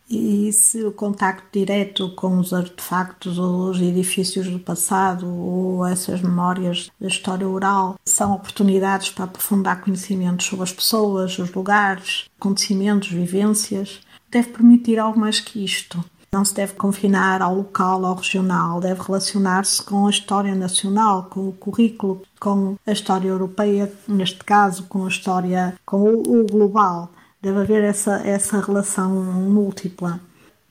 e 0.10 0.52
se 0.52 0.84
o 0.84 0.92
contacto 0.92 1.46
direto 1.52 2.10
com 2.16 2.40
os 2.40 2.52
artefactos 2.52 3.38
ou 3.38 3.70
os 3.70 3.80
edifícios 3.80 4.48
do 4.48 4.58
passado 4.58 5.28
ou 5.28 5.86
essas 5.86 6.20
memórias 6.20 6.90
da 7.00 7.08
história 7.08 7.48
oral 7.48 7.96
são 8.04 8.34
oportunidades 8.34 9.12
para 9.12 9.26
aprofundar 9.26 9.82
conhecimentos 9.82 10.48
sobre 10.48 10.64
as 10.64 10.74
pessoas, 10.74 11.38
os 11.38 11.54
lugares, 11.54 12.26
acontecimentos, 12.40 13.12
vivências, 13.12 14.00
deve 14.32 14.50
permitir 14.50 14.98
algo 14.98 15.20
mais 15.20 15.40
que 15.40 15.64
isto. 15.64 16.04
Não 16.32 16.46
se 16.46 16.54
deve 16.54 16.74
confinar 16.74 17.42
ao 17.42 17.56
local, 17.56 18.06
ao 18.06 18.16
regional, 18.16 18.80
deve 18.80 19.02
relacionar-se 19.02 19.82
com 19.82 20.06
a 20.08 20.10
história 20.10 20.54
nacional, 20.54 21.24
com 21.24 21.50
o 21.50 21.54
currículo, 21.54 22.22
com 22.40 22.76
a 22.86 22.92
história 22.92 23.28
europeia, 23.28 23.92
neste 24.08 24.44
caso, 24.44 24.84
com 24.84 25.06
a 25.06 25.10
história, 25.10 25.76
com 25.86 26.04
o 26.04 26.46
global 26.46 27.10
Deve 27.42 27.60
haver 27.60 27.84
essa, 27.84 28.18
essa 28.28 28.60
relação 28.60 29.16
múltipla. 29.16 30.20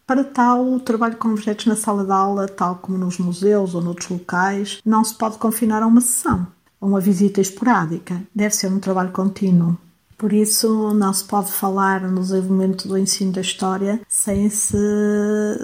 Para 0.07 0.23
tal, 0.23 0.71
o 0.71 0.81
trabalho 0.81 1.17
com 1.17 1.31
objetos 1.31 1.65
na 1.65 1.75
sala 1.75 2.05
de 2.05 2.12
aula, 2.12 2.47
tal 2.47 2.77
como 2.77 2.99
nos 2.99 3.19
museus 3.19 3.75
ou 3.75 3.81
noutros 3.81 4.11
locais, 4.11 4.81
não 4.85 5.03
se 5.03 5.15
pode 5.15 5.38
confinar 5.38 5.83
a 5.83 5.87
uma 5.87 6.00
sessão, 6.03 6.47
a 6.79 6.87
uma 6.87 7.00
visita 7.00 7.41
esporádica. 7.41 8.23
Deve 8.35 8.55
ser 8.55 8.71
um 8.71 8.81
trabalho 8.81 9.12
contínuo. 9.12 9.79
Por 10.19 10.33
isso, 10.33 10.93
não 10.95 11.13
se 11.13 11.25
pode 11.25 11.53
falar 11.53 12.01
no 12.01 12.21
desenvolvimento 12.21 12.89
do 12.89 12.99
ensino 12.99 13.31
da 13.31 13.41
história 13.41 14.01
sem 14.09 14.51
se 14.51 14.77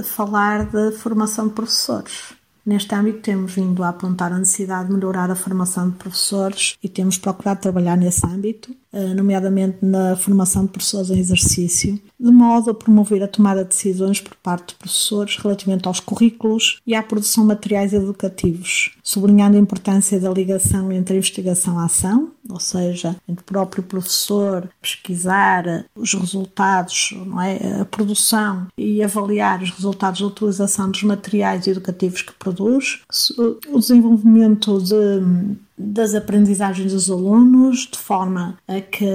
falar 0.05 0.65
da 0.67 0.93
formação 0.93 1.49
de 1.49 1.55
professores. 1.55 2.35
Neste 2.65 2.95
âmbito, 2.95 3.21
temos 3.21 3.53
vindo 3.53 3.83
a 3.83 3.89
apontar 3.89 4.33
a 4.33 4.39
necessidade 4.39 4.89
de 4.89 4.95
melhorar 4.95 5.29
a 5.29 5.35
formação 5.35 5.91
de 5.91 5.97
professores 5.97 6.77
e 6.81 6.89
temos 6.89 7.19
procurado 7.19 7.61
trabalhar 7.61 7.97
nesse 7.97 8.25
âmbito, 8.25 8.75
nomeadamente 9.15 9.79
na 9.83 10.17
formação 10.17 10.65
de 10.65 10.73
professores 10.73 11.11
em 11.11 11.19
exercício, 11.19 12.01
de 12.19 12.31
modo 12.31 12.71
a 12.71 12.75
promover 12.75 13.23
a 13.23 13.29
tomada 13.29 13.63
de 13.63 13.71
decisões 13.71 14.21
por 14.21 14.35
parte 14.37 14.69
de 14.69 14.75
professores 14.77 15.37
relativamente 15.37 15.87
aos 15.89 16.01
currículos 16.01 16.81
e 16.87 16.95
à 16.95 17.03
produção 17.03 17.45
de 17.45 17.49
materiais 17.49 17.93
educativos, 17.93 18.97
sublinhando 19.03 19.57
a 19.57 19.61
importância 19.61 20.19
da 20.21 20.31
ligação 20.31 20.93
entre 20.93 21.15
a 21.15 21.17
investigação 21.17 21.75
e 21.75 21.79
a 21.79 21.85
ação, 21.85 22.31
ou 22.49 22.61
seja, 22.61 23.17
entre 23.29 23.43
o 23.43 23.47
próprio 23.47 23.83
professor 23.83 24.69
pesquisar 24.81 25.87
os 25.95 26.13
resultados, 26.15 27.15
é? 27.43 27.81
a 27.81 27.85
produção 27.85 28.67
e 28.77 29.03
avaliar 29.03 29.63
os 29.63 29.71
resultados 29.71 30.21
da 30.21 30.27
utilização 30.27 30.91
dos 30.91 31.03
materiais 31.03 31.67
educativos 31.67 32.23
que 32.23 32.33
produz, 32.35 33.03
o 33.69 33.79
desenvolvimento 33.79 34.81
de 34.81 35.57
das 35.85 36.15
aprendizagens 36.15 36.93
dos 36.93 37.11
alunos, 37.11 37.89
de 37.91 37.99
forma 37.99 38.59
a 38.67 38.81
que 38.81 39.07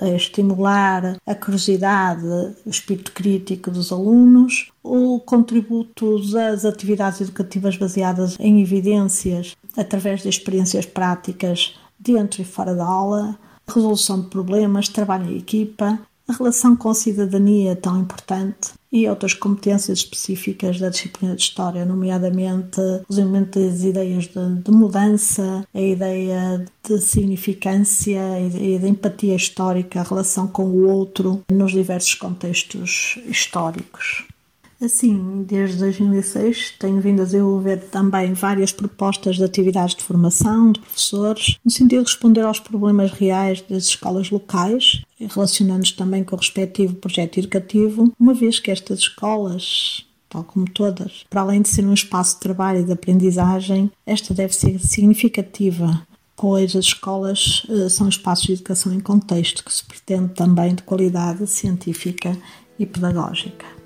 a 0.00 0.08
estimular 0.10 1.16
a 1.26 1.34
curiosidade, 1.34 2.24
o 2.66 2.70
espírito 2.70 3.12
crítico 3.12 3.70
dos 3.70 3.92
alunos, 3.92 4.70
o 4.82 5.20
contributo 5.20 6.20
das 6.32 6.64
atividades 6.64 7.20
educativas 7.20 7.76
baseadas 7.76 8.36
em 8.38 8.60
evidências 8.60 9.56
através 9.76 10.22
de 10.22 10.28
experiências 10.28 10.86
práticas 10.86 11.78
dentro 11.98 12.42
e 12.42 12.44
fora 12.44 12.74
da 12.74 12.84
aula, 12.84 13.38
resolução 13.66 14.20
de 14.20 14.28
problemas, 14.28 14.88
trabalho 14.88 15.30
em 15.30 15.38
equipa, 15.38 15.98
a 16.26 16.32
relação 16.32 16.76
com 16.76 16.90
a 16.90 16.94
cidadania 16.94 17.74
tão 17.74 17.98
importante 18.00 18.77
e 18.90 19.08
outras 19.08 19.34
competências 19.34 19.98
específicas 19.98 20.78
da 20.78 20.88
disciplina 20.88 21.34
de 21.34 21.42
História, 21.42 21.84
nomeadamente 21.84 22.80
desenvolvimento 23.08 23.58
das 23.58 23.82
ideias 23.82 24.24
de, 24.26 24.62
de, 24.62 24.70
mudança, 24.70 25.64
a 25.74 25.80
ideia 25.80 26.64
de 26.86 27.00
significância 27.00 28.20
e 28.40 28.78
de 28.78 28.86
empatia 28.86 29.34
histórica, 29.34 30.00
a 30.00 30.04
relação 30.04 30.46
com 30.46 30.64
o 30.64 30.88
outro 30.88 31.42
nos 31.50 31.72
diversos 31.72 32.14
contextos 32.14 33.18
históricos. 33.26 34.24
Assim, 34.80 35.42
desde 35.42 35.78
2006 35.78 36.74
tenho 36.78 37.00
vindo 37.00 37.22
a 37.22 37.24
desenvolver 37.24 37.78
também 37.90 38.32
várias 38.32 38.70
propostas 38.70 39.36
de 39.36 39.42
atividades 39.42 39.96
de 39.96 40.04
formação 40.04 40.70
de 40.70 40.78
professores, 40.78 41.58
no 41.64 41.70
sentido 41.70 42.04
de 42.04 42.10
responder 42.10 42.42
aos 42.42 42.60
problemas 42.60 43.10
reais 43.10 43.60
das 43.68 43.84
escolas 43.84 44.30
locais, 44.30 45.02
relacionando-nos 45.18 45.90
também 45.90 46.22
com 46.22 46.36
o 46.36 46.38
respectivo 46.38 46.94
projeto 46.94 47.38
educativo, 47.38 48.12
uma 48.20 48.32
vez 48.32 48.60
que 48.60 48.70
estas 48.70 49.00
escolas 49.00 50.06
tal 50.28 50.44
como 50.44 50.70
todas. 50.70 51.24
Para 51.28 51.40
além 51.40 51.62
de 51.62 51.68
ser 51.68 51.84
um 51.84 51.94
espaço 51.94 52.34
de 52.34 52.40
trabalho 52.40 52.80
e 52.80 52.84
de 52.84 52.92
aprendizagem, 52.92 53.90
esta 54.06 54.34
deve 54.34 54.54
ser 54.54 54.78
significativa, 54.78 56.06
pois 56.36 56.76
as 56.76 56.84
escolas 56.84 57.64
uh, 57.64 57.88
são 57.90 58.08
espaços 58.08 58.46
de 58.46 58.52
educação 58.52 58.92
em 58.92 59.00
contexto 59.00 59.64
que 59.64 59.72
se 59.72 59.84
pretende 59.84 60.34
também 60.34 60.74
de 60.74 60.82
qualidade 60.82 61.46
científica 61.46 62.36
e 62.78 62.86
pedagógica. 62.86 63.77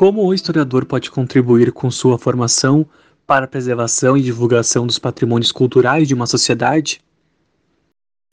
Como 0.00 0.24
o 0.24 0.32
historiador 0.32 0.86
pode 0.86 1.10
contribuir 1.10 1.72
com 1.72 1.90
sua 1.90 2.18
formação 2.18 2.86
para 3.26 3.44
a 3.44 3.46
preservação 3.46 4.16
e 4.16 4.22
divulgação 4.22 4.86
dos 4.86 4.98
patrimônios 4.98 5.52
culturais 5.52 6.08
de 6.08 6.14
uma 6.14 6.26
sociedade? 6.26 7.02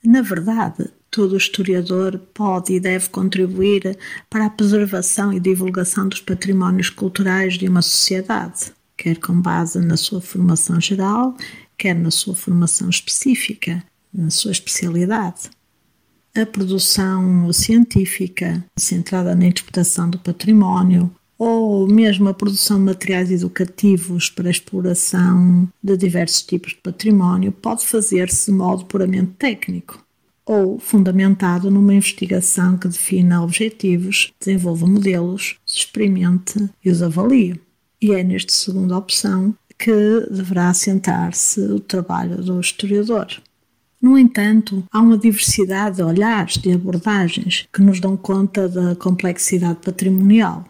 Na 0.01 0.21
verdade, 0.21 0.89
todo 1.11 1.35
historiador 1.35 2.21
pode 2.33 2.71
e 2.71 2.79
deve 2.79 3.09
contribuir 3.09 3.97
para 4.29 4.45
a 4.45 4.49
preservação 4.49 5.33
e 5.33 5.41
divulgação 5.41 6.07
dos 6.07 6.21
patrimónios 6.21 6.89
culturais 6.89 7.55
de 7.55 7.67
uma 7.67 7.81
sociedade, 7.81 8.71
quer 8.95 9.17
com 9.17 9.41
base 9.41 9.77
na 9.79 9.97
sua 9.97 10.21
formação 10.21 10.79
geral, 10.79 11.35
quer 11.77 11.95
na 11.95 12.11
sua 12.11 12.33
formação 12.33 12.89
específica, 12.89 13.83
na 14.13 14.29
sua 14.29 14.53
especialidade. 14.53 15.49
A 16.33 16.45
produção 16.45 17.51
científica, 17.51 18.63
centrada 18.79 19.35
na 19.35 19.47
interpretação 19.47 20.09
do 20.09 20.17
património, 20.17 21.13
ou 21.37 21.87
mesmo 21.87 22.29
a 22.29 22.33
produção 22.33 22.77
de 22.77 22.85
materiais 22.85 23.31
educativos 23.31 24.29
para 24.29 24.49
exploração 24.49 25.69
de 25.83 25.95
diversos 25.95 26.41
tipos 26.41 26.71
de 26.71 26.79
património 26.79 27.51
pode 27.51 27.85
fazer-se 27.85 28.51
de 28.51 28.57
modo 28.57 28.85
puramente 28.85 29.31
técnico 29.37 30.03
ou 30.45 30.79
fundamentado 30.79 31.69
numa 31.69 31.93
investigação 31.93 32.77
que 32.77 32.87
defina 32.87 33.43
objetivos, 33.43 34.31
desenvolva 34.39 34.87
modelos, 34.87 35.57
experimente 35.65 36.69
e 36.83 36.89
os 36.89 37.03
avalie. 37.03 37.59
E 38.01 38.13
é 38.13 38.23
nesta 38.23 38.53
segunda 38.53 38.97
opção 38.97 39.53
que 39.77 39.91
deverá 40.31 40.69
assentar-se 40.69 41.59
o 41.59 41.81
trabalho 41.81 42.37
do 42.37 42.59
historiador. 42.61 43.27
No 44.01 44.17
entanto, 44.17 44.83
há 44.91 45.01
uma 45.01 45.17
diversidade 45.17 45.97
de 45.97 46.03
olhares, 46.03 46.57
de 46.57 46.71
abordagens, 46.71 47.67
que 47.73 47.81
nos 47.81 47.99
dão 47.99 48.15
conta 48.15 48.69
da 48.69 48.95
complexidade 48.95 49.79
patrimonial 49.83 50.65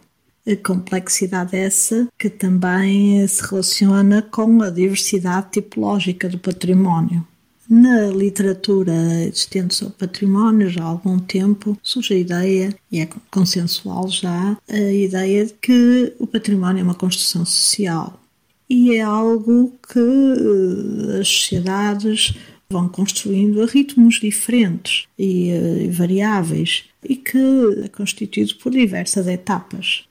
a 0.48 0.56
complexidade 0.56 1.56
essa 1.56 2.08
que 2.18 2.30
também 2.30 3.28
se 3.28 3.42
relaciona 3.50 4.22
com 4.22 4.62
a 4.62 4.70
diversidade 4.70 5.52
tipológica 5.52 6.30
do 6.30 6.40
património. 6.40 7.26
Na 7.70 8.08
literatura 8.08 8.94
existente 9.26 9.76
sobre 9.76 9.96
património, 9.96 10.70
já 10.70 10.84
há 10.84 10.88
algum 10.88 11.20
tempo, 11.20 11.78
surge 11.84 12.14
a 12.14 12.18
ideia, 12.18 12.74
e 12.90 13.02
é 13.02 13.10
consensual 13.30 14.08
já, 14.08 14.58
a 14.70 14.92
ideia 14.94 15.46
de 15.46 15.54
que 15.54 16.16
o 16.18 16.26
património 16.26 16.80
é 16.80 16.84
uma 16.84 16.96
construção 16.96 17.44
social. 17.44 18.22
E 18.70 18.96
é 18.96 19.02
algo 19.02 19.74
que 19.92 20.00
eh, 20.00 21.20
as 21.20 21.28
sociedades 21.28 22.38
vão 22.70 22.88
construindo 22.88 23.62
a 23.62 23.66
ritmos 23.66 24.16
diferentes 24.16 25.06
e, 25.18 25.50
eh, 25.50 25.84
e 25.84 25.90
variáveis 25.90 26.86
e 27.04 27.16
que 27.18 27.38
é 27.84 27.88
constituído 27.90 28.56
por 28.56 28.72
diversas 28.72 29.28
etapas. 29.28 30.07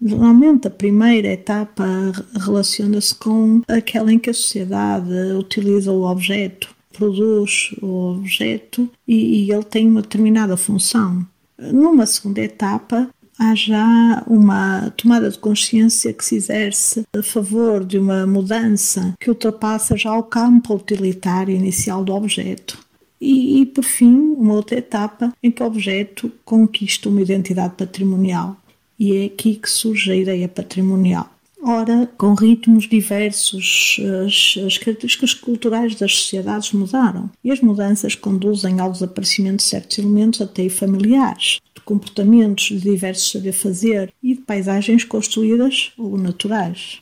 Normalmente 0.00 0.68
a 0.68 0.70
primeira 0.70 1.28
etapa 1.28 1.86
relaciona-se 2.38 3.14
com 3.14 3.62
aquela 3.66 4.12
em 4.12 4.18
que 4.18 4.30
a 4.30 4.34
sociedade 4.34 5.10
utiliza 5.38 5.90
o 5.90 6.04
objeto, 6.04 6.74
produz 6.92 7.74
o 7.80 8.16
objeto 8.16 8.88
e, 9.08 9.44
e 9.44 9.52
ele 9.52 9.64
tem 9.64 9.88
uma 9.88 10.02
determinada 10.02 10.56
função. 10.56 11.26
Numa 11.58 12.04
segunda 12.04 12.42
etapa, 12.42 13.08
há 13.38 13.54
já 13.54 14.22
uma 14.26 14.90
tomada 14.90 15.30
de 15.30 15.38
consciência 15.38 16.12
que 16.12 16.24
se 16.24 16.36
exerce 16.36 17.04
a 17.16 17.22
favor 17.22 17.82
de 17.82 17.98
uma 17.98 18.26
mudança 18.26 19.14
que 19.18 19.30
ultrapassa 19.30 19.96
já 19.96 20.16
o 20.16 20.22
campo 20.22 20.74
utilitário 20.74 21.54
inicial 21.54 22.04
do 22.04 22.14
objeto. 22.14 22.78
E, 23.18 23.62
e, 23.62 23.66
por 23.66 23.84
fim, 23.84 24.34
uma 24.36 24.52
outra 24.52 24.76
etapa 24.76 25.32
em 25.42 25.50
que 25.50 25.62
o 25.62 25.66
objeto 25.66 26.30
conquista 26.44 27.08
uma 27.08 27.22
identidade 27.22 27.74
patrimonial 27.74 28.58
e 28.98 29.16
é 29.16 29.24
aqui 29.26 29.56
que 29.56 29.70
surge 29.70 30.10
a 30.10 30.16
ideia 30.16 30.48
patrimonial. 30.48 31.30
Ora, 31.62 32.08
com 32.16 32.34
ritmos 32.34 32.88
diversos, 32.88 33.96
as, 34.24 34.54
as, 34.64 34.78
características 34.78 35.34
culturais 35.34 35.96
das 35.96 36.14
sociedades 36.14 36.72
mudaram 36.72 37.28
e 37.42 37.50
as 37.50 37.60
mudanças 37.60 38.14
conduzem 38.14 38.78
ao 38.78 38.92
desaparecimento 38.92 39.56
de 39.56 39.64
certos 39.64 39.98
elementos 39.98 40.40
até 40.40 40.68
familiares, 40.68 41.60
comportamentos 41.84 42.66
de 42.66 42.78
diversos 42.78 43.32
saber-fazer 43.32 44.12
e 44.22 44.34
de 44.34 44.42
paisagens 44.42 45.02
construídas 45.02 45.92
ou 45.98 46.16
naturais 46.16 47.00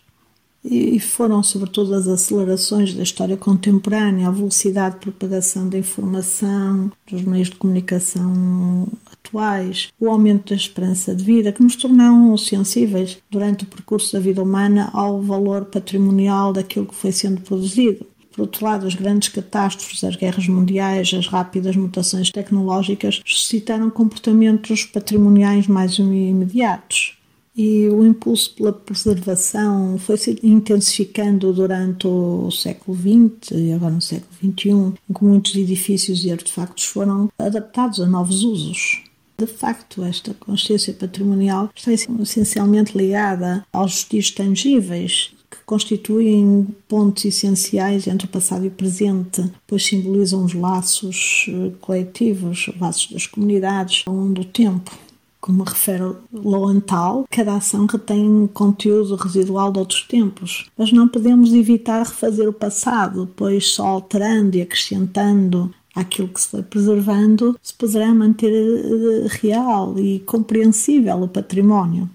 e 0.64 0.98
foram 0.98 1.42
sobretudo 1.42 1.94
as 1.94 2.08
acelerações 2.08 2.94
da 2.94 3.02
história 3.02 3.36
contemporânea, 3.36 4.28
a 4.28 4.30
velocidade 4.30 4.94
de 4.94 5.02
propagação 5.02 5.68
da 5.68 5.78
informação, 5.78 6.90
dos 7.06 7.22
meios 7.22 7.50
de 7.50 7.56
comunicação 7.56 8.88
atuais, 9.24 9.88
o 9.98 10.08
aumento 10.08 10.50
da 10.50 10.56
esperança 10.56 11.14
de 11.14 11.24
vida 11.24 11.52
que 11.52 11.62
nos 11.62 11.76
tornaram 11.76 12.36
sensíveis 12.36 13.18
durante 13.30 13.64
o 13.64 13.66
percurso 13.66 14.12
da 14.12 14.20
vida 14.20 14.42
humana 14.42 14.90
ao 14.92 15.20
valor 15.22 15.64
patrimonial 15.64 16.52
daquilo 16.52 16.86
que 16.86 16.94
foi 16.94 17.12
sendo 17.12 17.40
produzido. 17.40 18.06
Por 18.30 18.42
outro 18.42 18.64
lado, 18.64 18.86
as 18.86 18.94
grandes 18.94 19.28
catástrofes, 19.28 20.02
as 20.02 20.16
guerras 20.16 20.48
mundiais, 20.48 21.12
as 21.14 21.26
rápidas 21.26 21.76
mutações 21.76 22.30
tecnológicas 22.30 23.22
suscitaram 23.24 23.88
comportamentos 23.90 24.84
patrimoniais 24.84 25.68
mais 25.68 25.98
imediatos 25.98 27.16
e 27.56 27.88
o 27.88 28.04
impulso 28.04 28.52
pela 28.56 28.72
preservação 28.72 29.96
foi 29.98 30.16
se 30.16 30.36
intensificando 30.42 31.52
durante 31.52 32.08
o 32.08 32.50
século 32.50 32.96
XX 32.96 33.52
e 33.52 33.72
agora 33.72 33.92
no 33.92 34.02
século 34.02 34.32
XXI, 34.34 34.70
em 35.08 35.14
que 35.14 35.24
muitos 35.24 35.54
edifícios 35.54 36.24
e 36.24 36.32
artefactos 36.32 36.84
foram 36.84 37.30
adaptados 37.38 38.00
a 38.00 38.06
novos 38.06 38.42
usos. 38.42 39.03
De 39.36 39.46
facto, 39.46 40.04
esta 40.04 40.32
consciência 40.34 40.94
patrimonial 40.94 41.68
está 41.74 41.92
essencialmente 41.92 42.96
ligada 42.96 43.66
aos 43.72 43.94
vestígios 43.94 44.30
tangíveis, 44.30 45.32
que 45.50 45.64
constituem 45.66 46.68
pontos 46.88 47.24
essenciais 47.24 48.06
entre 48.06 48.26
o 48.26 48.30
passado 48.30 48.64
e 48.64 48.68
o 48.68 48.72
presente, 48.72 49.44
pois 49.66 49.84
simbolizam 49.84 50.44
os 50.44 50.54
laços 50.54 51.46
eh, 51.48 51.72
coletivos, 51.80 52.68
os 52.68 52.80
laços 52.80 53.10
das 53.10 53.26
comunidades 53.26 54.02
ao 54.06 54.14
longo 54.14 54.34
do 54.34 54.44
tempo. 54.44 54.96
Como 55.40 55.62
refere 55.62 56.14
Lowenthal, 56.32 57.26
cada 57.28 57.56
ação 57.56 57.86
retém 57.86 58.48
conteúdo 58.54 59.14
residual 59.16 59.70
de 59.70 59.78
outros 59.78 60.02
tempos, 60.04 60.70
mas 60.76 60.90
não 60.90 61.06
podemos 61.06 61.52
evitar 61.52 61.98
refazer 61.98 62.48
o 62.48 62.52
passado, 62.52 63.28
pois 63.36 63.68
só 63.68 63.86
alterando 63.86 64.56
e 64.56 64.62
acrescentando 64.62 65.70
aquilo 65.94 66.28
que 66.28 66.40
se 66.40 66.48
foi 66.48 66.62
preservando 66.62 67.58
se 67.62 67.72
poderá 67.74 68.12
manter 68.14 68.52
eh, 68.52 69.26
real 69.40 69.98
e 69.98 70.20
compreensível 70.20 71.22
o 71.22 71.28
património. 71.28 72.08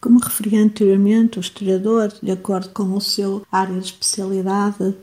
Como 0.00 0.18
referi 0.18 0.56
anteriormente, 0.56 1.38
o 1.38 1.40
historiador, 1.40 2.12
de 2.20 2.32
acordo 2.32 2.70
com 2.70 2.92
o 2.94 3.00
seu 3.00 3.46
área 3.52 3.78
de 3.78 3.86
especialidade, 3.86 4.94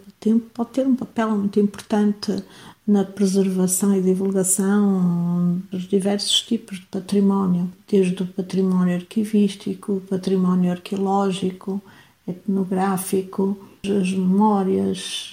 pode 0.54 0.72
ter 0.72 0.86
um 0.86 0.96
papel 0.96 1.32
muito 1.38 1.58
importante 1.60 2.44
na 2.86 3.06
preservação 3.06 3.96
e 3.96 4.02
divulgação 4.02 5.62
dos 5.72 5.84
diversos 5.84 6.42
tipos 6.42 6.80
de 6.80 6.86
património, 6.88 7.72
desde 7.88 8.24
o 8.24 8.26
património 8.26 8.96
arquivístico, 8.96 10.02
património 10.10 10.72
arqueológico, 10.72 11.82
etnográfico, 12.28 13.58
as 13.84 14.12
memórias 14.12 15.32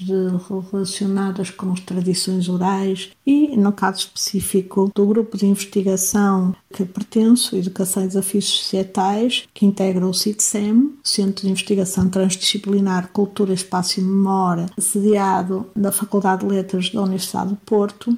relacionadas 0.71 1.51
com 1.51 1.73
as 1.73 1.81
tradições 1.81 2.49
orais 2.49 3.11
e, 3.27 3.57
no 3.57 3.73
caso 3.73 4.01
específico 4.01 4.91
do 4.95 5.07
grupo 5.07 5.37
de 5.37 5.47
investigação 5.47 6.55
que 6.73 6.85
pertenço, 6.85 7.57
Educação 7.57 8.05
e 8.05 8.09
Desafios 8.09 8.45
Societais, 8.45 9.45
que 9.53 9.67
integra 9.67 10.07
o 10.07 10.15
CITSEM, 10.15 10.95
Centro 11.03 11.47
de 11.47 11.51
Investigação 11.51 12.09
Transdisciplinar 12.09 13.11
Cultura, 13.13 13.53
Espaço 13.53 14.01
e 14.01 14.03
Memória, 14.03 14.67
sediado 14.79 15.67
na 15.75 15.91
Faculdade 15.91 16.47
de 16.47 16.53
Letras 16.53 16.91
da 16.91 17.03
Universidade 17.03 17.51
do 17.51 17.57
Porto, 17.57 18.17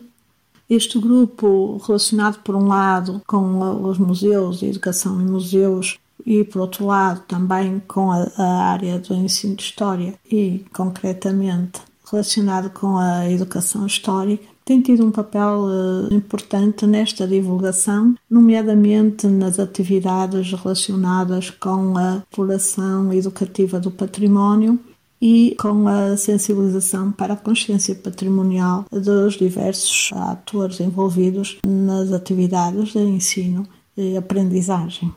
este 0.69 0.99
grupo, 0.99 1.81
relacionado 1.87 2.41
por 2.43 2.55
um 2.55 2.69
lado 2.69 3.23
com 3.27 3.83
os 3.85 3.97
museus, 3.97 4.63
a 4.63 4.67
educação 4.67 5.21
em 5.21 5.25
museus, 5.25 5.99
e, 6.29 6.45
por 6.45 6.61
outro 6.61 6.85
lado, 6.85 7.23
também 7.27 7.81
com 7.89 8.13
a, 8.13 8.31
a 8.37 8.71
área 8.71 8.99
do 8.99 9.15
ensino 9.15 9.57
de 9.57 9.63
História 9.63 10.15
e, 10.31 10.63
concretamente, 10.75 11.81
relacionado 12.11 12.69
com 12.69 12.99
a 12.99 13.31
educação 13.31 13.87
histórica, 13.87 14.45
tem 14.63 14.83
tido 14.83 15.07
um 15.07 15.11
papel 15.11 15.65
uh, 15.65 16.13
importante 16.13 16.87
nesta 16.87 17.27
divulgação, 17.27 18.15
nomeadamente 18.29 19.27
nas 19.27 19.59
atividades 19.59 20.53
relacionadas 20.53 21.49
com 21.49 21.97
a 21.97 22.19
exploração 22.19 23.11
educativa 23.11 23.81
do 23.81 23.91
património 23.91 24.79
e 25.23 25.57
com 25.59 25.89
a 25.89 26.15
sensibilização 26.19 27.11
para 27.11 27.33
a 27.33 27.39
consciência 27.39 27.95
patrimonial 27.95 28.85
dos 28.93 29.39
diversos 29.39 30.11
atores 30.13 30.79
envolvidos 30.79 31.59
nas 31.67 32.13
atividades 32.13 32.93
de 32.93 32.99
ensino 32.99 33.67
e 33.97 34.15
aprendizagem. 34.15 35.11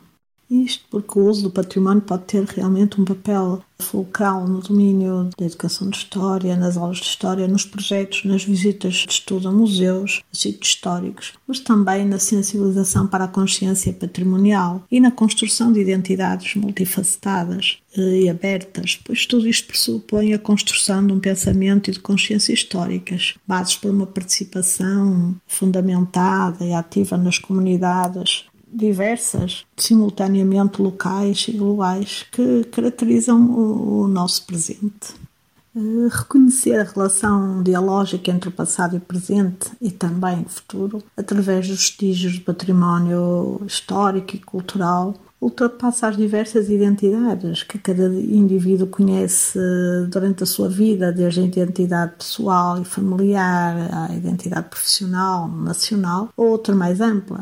Isto 0.52 0.84
porque 0.90 1.18
o 1.18 1.24
uso 1.24 1.44
do 1.44 1.50
património 1.50 2.02
pode 2.02 2.24
ter 2.24 2.44
realmente 2.44 3.00
um 3.00 3.06
papel 3.06 3.62
fulcral 3.82 4.46
no 4.46 4.60
domínio 4.60 5.30
da 5.36 5.46
educação 5.46 5.88
de 5.88 5.96
história, 5.96 6.56
nas 6.56 6.76
aulas 6.76 6.98
de 6.98 7.04
história, 7.04 7.48
nos 7.48 7.64
projetos, 7.64 8.24
nas 8.24 8.44
visitas 8.44 8.94
de 8.94 9.12
estudo 9.12 9.48
a 9.48 9.52
museus, 9.52 10.22
a 10.32 10.36
sítios 10.36 10.68
históricos, 10.68 11.32
mas 11.46 11.58
também 11.58 12.06
na 12.06 12.18
sensibilização 12.18 13.06
para 13.06 13.24
a 13.24 13.28
consciência 13.28 13.92
patrimonial 13.92 14.84
e 14.90 15.00
na 15.00 15.10
construção 15.10 15.72
de 15.72 15.80
identidades 15.80 16.54
multifacetadas 16.54 17.78
eh, 17.96 18.20
e 18.20 18.28
abertas, 18.28 19.00
pois 19.02 19.26
tudo 19.26 19.48
isto 19.48 19.66
pressupõe 19.68 20.32
a 20.32 20.38
construção 20.38 21.04
de 21.06 21.12
um 21.12 21.18
pensamento 21.18 21.88
e 21.88 21.94
de 21.94 22.00
consciência 22.00 22.52
históricas, 22.52 23.34
bases 23.46 23.76
para 23.76 23.90
uma 23.90 24.06
participação 24.06 25.34
fundamentada 25.46 26.64
e 26.64 26.72
ativa 26.72 27.16
nas 27.16 27.38
comunidades, 27.38 28.44
diversas, 28.72 29.64
simultaneamente 29.76 30.80
locais 30.80 31.46
e 31.48 31.52
globais, 31.52 32.24
que 32.30 32.64
caracterizam 32.64 33.40
o, 33.50 34.08
nosso 34.08 34.46
presente. 34.46 35.14
Eh, 35.74 36.08
reconhecer 36.10 36.78
a 36.78 36.84
relação 36.84 37.62
dialógica 37.62 38.30
entre 38.30 38.48
o 38.48 38.52
passado 38.52 38.94
e 38.94 38.98
o 38.98 39.00
presente 39.00 39.70
e 39.80 39.90
também 39.90 40.42
o 40.42 40.48
futuro, 40.48 41.02
através 41.16 41.68
dos 41.68 41.78
vestígios 41.78 42.34
de 42.34 42.40
património 42.40 43.60
histórico 43.66 44.36
e 44.36 44.38
cultural, 44.38 45.14
ultrapassa 45.42 46.06
as 46.06 46.16
diversas 46.16 46.70
identidades 46.70 47.64
que 47.64 47.76
cada 47.76 48.06
indivíduo 48.06 48.86
conhece 48.86 49.58
durante 50.08 50.44
a 50.44 50.46
sua 50.46 50.68
vida, 50.68 51.10
desde 51.10 51.40
a 51.40 51.44
identidade 51.44 52.12
pessoal 52.16 52.80
e 52.80 52.84
familiar, 52.84 53.74
à 53.92 54.14
identidade 54.14 54.68
profissional, 54.68 55.48
nacional, 55.48 56.28
ou 56.36 56.50
outra 56.50 56.76
mais 56.76 57.00
ampla. 57.00 57.40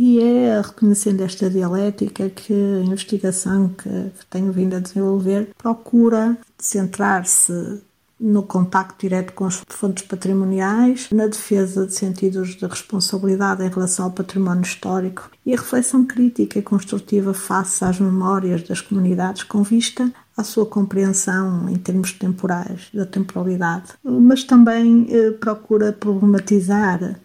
E 0.00 0.20
é 0.20 0.60
reconhecendo 0.60 1.22
esta 1.22 1.50
dialética 1.50 2.30
que 2.30 2.52
a 2.52 2.84
investigação 2.84 3.70
que, 3.70 3.88
que 3.88 4.26
tenho 4.30 4.52
vindo 4.52 4.76
a 4.76 4.78
desenvolver 4.78 5.50
procura 5.58 6.38
centrar-se 6.56 7.82
no 8.20 8.44
contacto 8.44 9.00
direto 9.00 9.32
com 9.32 9.44
as 9.44 9.62
fontes 9.68 10.04
patrimoniais, 10.04 11.08
na 11.10 11.26
defesa 11.26 11.84
de 11.84 11.94
sentidos 11.94 12.56
de 12.56 12.66
responsabilidade 12.66 13.64
em 13.64 13.68
relação 13.68 14.04
ao 14.04 14.10
património 14.12 14.62
histórico 14.62 15.30
e 15.44 15.52
a 15.52 15.56
reflexão 15.56 16.04
crítica 16.04 16.60
e 16.60 16.62
construtiva 16.62 17.34
face 17.34 17.84
às 17.84 17.98
memórias 17.98 18.62
das 18.62 18.80
comunidades 18.80 19.42
com 19.42 19.64
vista 19.64 20.12
à 20.36 20.44
sua 20.44 20.66
compreensão 20.66 21.68
em 21.68 21.76
termos 21.76 22.12
temporais, 22.12 22.88
da 22.94 23.04
temporalidade, 23.04 23.94
mas 24.04 24.44
também 24.44 25.08
eh, 25.10 25.32
procura 25.32 25.92
problematizar 25.92 27.18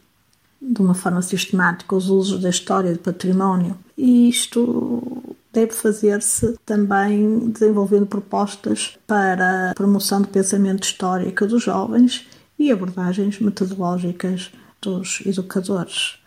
de 0.72 0.82
uma 0.82 0.94
forma 0.94 1.22
sistemática 1.22 1.96
os 1.96 2.10
usos 2.10 2.42
da 2.42 2.50
história 2.50 2.94
do 2.94 3.00
património 3.00 3.78
e 3.98 4.30
isto 4.30 5.36
deve 5.52 5.74
fazer-se 5.74 6.58
também 6.66 7.52
desenvolvendo 7.52 8.08
propostas 8.08 8.98
para 9.06 9.72
a 9.72 9.74
promoção 9.76 10.22
do 10.22 10.28
pensamento 10.28 10.84
histórico 10.84 11.46
dos 11.46 11.64
jovens 11.64 12.26
e 12.58 12.72
abordagens 12.72 13.40
metodológicas 13.40 14.52
dos 14.82 15.22
educadores 15.26 16.18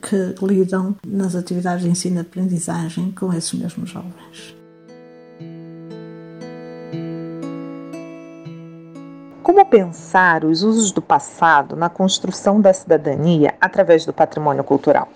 que 0.00 0.34
lidam 0.44 0.94
nas 1.06 1.34
atividades 1.34 1.84
de 1.84 1.90
ensino 1.90 2.16
e 2.16 2.20
aprendizagem 2.20 3.10
com 3.12 3.32
esses 3.32 3.52
mesmos 3.54 3.90
jovens. 3.90 4.55
Como 9.56 9.70
pensar 9.70 10.44
os 10.44 10.62
usos 10.62 10.92
do 10.92 11.00
passado 11.00 11.74
na 11.76 11.88
construção 11.88 12.60
da 12.60 12.74
cidadania 12.74 13.54
através 13.58 14.04
do 14.04 14.12
patrimônio 14.12 14.62
cultural? 14.62 15.10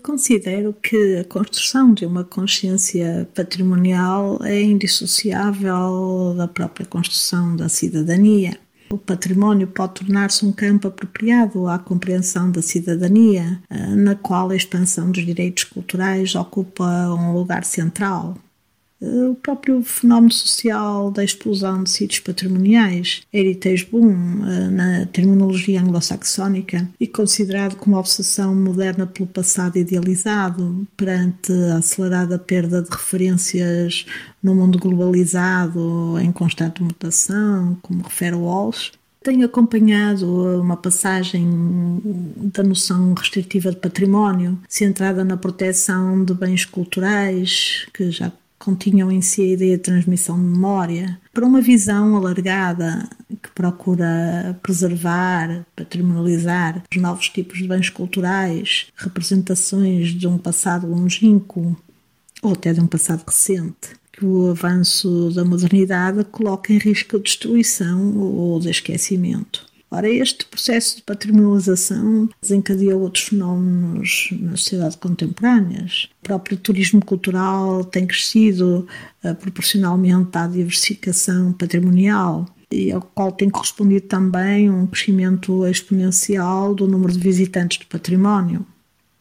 Considero 0.00 0.72
que 0.72 1.16
a 1.16 1.24
construção 1.24 1.92
de 1.92 2.06
uma 2.06 2.22
consciência 2.22 3.28
patrimonial 3.34 4.38
é 4.44 4.62
indissociável 4.62 6.34
da 6.36 6.46
própria 6.46 6.86
construção 6.86 7.56
da 7.56 7.68
cidadania. 7.68 8.60
O 8.88 8.96
património 8.96 9.66
pode 9.66 9.94
tornar-se 9.94 10.46
um 10.46 10.52
campo 10.52 10.86
apropriado 10.86 11.66
à 11.66 11.80
compreensão 11.80 12.48
da 12.48 12.62
cidadania, 12.62 13.60
na 13.96 14.14
qual 14.14 14.50
a 14.50 14.56
expansão 14.56 15.10
dos 15.10 15.26
direitos 15.26 15.64
culturais 15.64 16.36
ocupa 16.36 16.84
um 17.08 17.32
lugar 17.32 17.64
central. 17.64 18.36
O 19.30 19.34
próprio 19.34 19.82
fenómeno 19.82 20.32
social 20.32 21.10
da 21.10 21.24
explosão 21.24 21.82
de 21.82 21.90
sítios 21.90 22.20
patrimoniais, 22.20 23.22
heritage 23.32 23.86
boom, 23.90 24.12
eh, 24.46 24.68
na 24.70 25.06
terminologia 25.06 25.80
anglo-saxónica, 25.80 26.88
e 26.98 27.06
considerado 27.06 27.76
como 27.76 27.96
obsessão 27.96 28.54
moderna 28.54 29.06
pelo 29.06 29.28
passado 29.28 29.76
idealizado, 29.76 30.86
perante 30.96 31.52
a 31.72 31.78
acelerada 31.78 32.38
perda 32.38 32.82
de 32.82 32.90
referências 32.90 34.06
no 34.42 34.54
mundo 34.54 34.78
globalizado 34.78 36.18
em 36.20 36.30
constante 36.32 36.82
mutação, 36.82 37.76
como 37.82 38.02
refere 38.02 38.36
Walsh, 38.36 38.92
tenho 39.26 39.44
acompanhado 39.44 40.60
uma 40.60 40.76
passagem 40.76 42.00
da 42.54 42.62
noção 42.62 43.12
restritiva 43.12 43.70
de 43.70 43.76
património, 43.76 44.56
centrada 44.68 45.24
na 45.24 45.36
proteção 45.36 46.24
de 46.24 46.32
bens 46.32 46.64
culturais, 46.64 47.88
que 47.92 48.08
já 48.12 48.30
continham 48.66 49.12
em 49.12 49.22
si 49.22 49.42
a 49.42 49.52
ideia 49.52 49.76
de 49.76 49.82
transmissão 49.84 50.36
de 50.36 50.44
memória, 50.44 51.20
para 51.32 51.46
uma 51.46 51.60
visão 51.60 52.16
alargada 52.16 53.08
que 53.40 53.48
procura 53.54 54.58
preservar, 54.60 55.64
patrimonializar 55.76 56.82
os 56.90 57.00
novos 57.00 57.28
tipos 57.28 57.58
de 57.58 57.68
bens 57.68 57.90
culturais, 57.90 58.88
representações 58.96 60.08
de 60.08 60.26
um 60.26 60.36
passado 60.36 60.84
longínquo 60.84 61.76
ou 62.42 62.54
até 62.54 62.72
de 62.72 62.80
um 62.80 62.88
passado 62.88 63.22
recente 63.24 63.94
que 64.10 64.24
o 64.24 64.50
avanço 64.50 65.30
da 65.32 65.44
modernidade 65.44 66.24
coloca 66.24 66.72
em 66.72 66.78
risco 66.78 67.16
a 67.16 67.20
destruição 67.20 68.18
ou 68.18 68.58
de 68.58 68.70
esquecimento. 68.70 69.64
Ora, 69.90 70.08
este 70.08 70.44
processo 70.46 70.96
de 70.96 71.02
patrimonialização 71.02 72.28
desencadeou 72.42 73.02
outros 73.02 73.24
fenómenos 73.24 74.30
na 74.32 74.56
sociedade 74.56 74.96
contemporânea. 74.98 75.86
O 76.20 76.24
próprio 76.24 76.56
turismo 76.56 77.04
cultural 77.04 77.84
tem 77.84 78.06
crescido 78.06 78.86
uh, 79.24 79.34
proporcionalmente 79.36 80.36
à 80.36 80.46
diversificação 80.46 81.52
patrimonial 81.52 82.46
e 82.70 82.90
ao 82.90 83.00
qual 83.00 83.30
tem 83.30 83.48
correspondido 83.48 84.06
também 84.08 84.68
um 84.68 84.86
crescimento 84.86 85.64
exponencial 85.66 86.74
do 86.74 86.88
número 86.88 87.12
de 87.12 87.20
visitantes 87.20 87.78
de 87.78 87.86
património. 87.86 88.66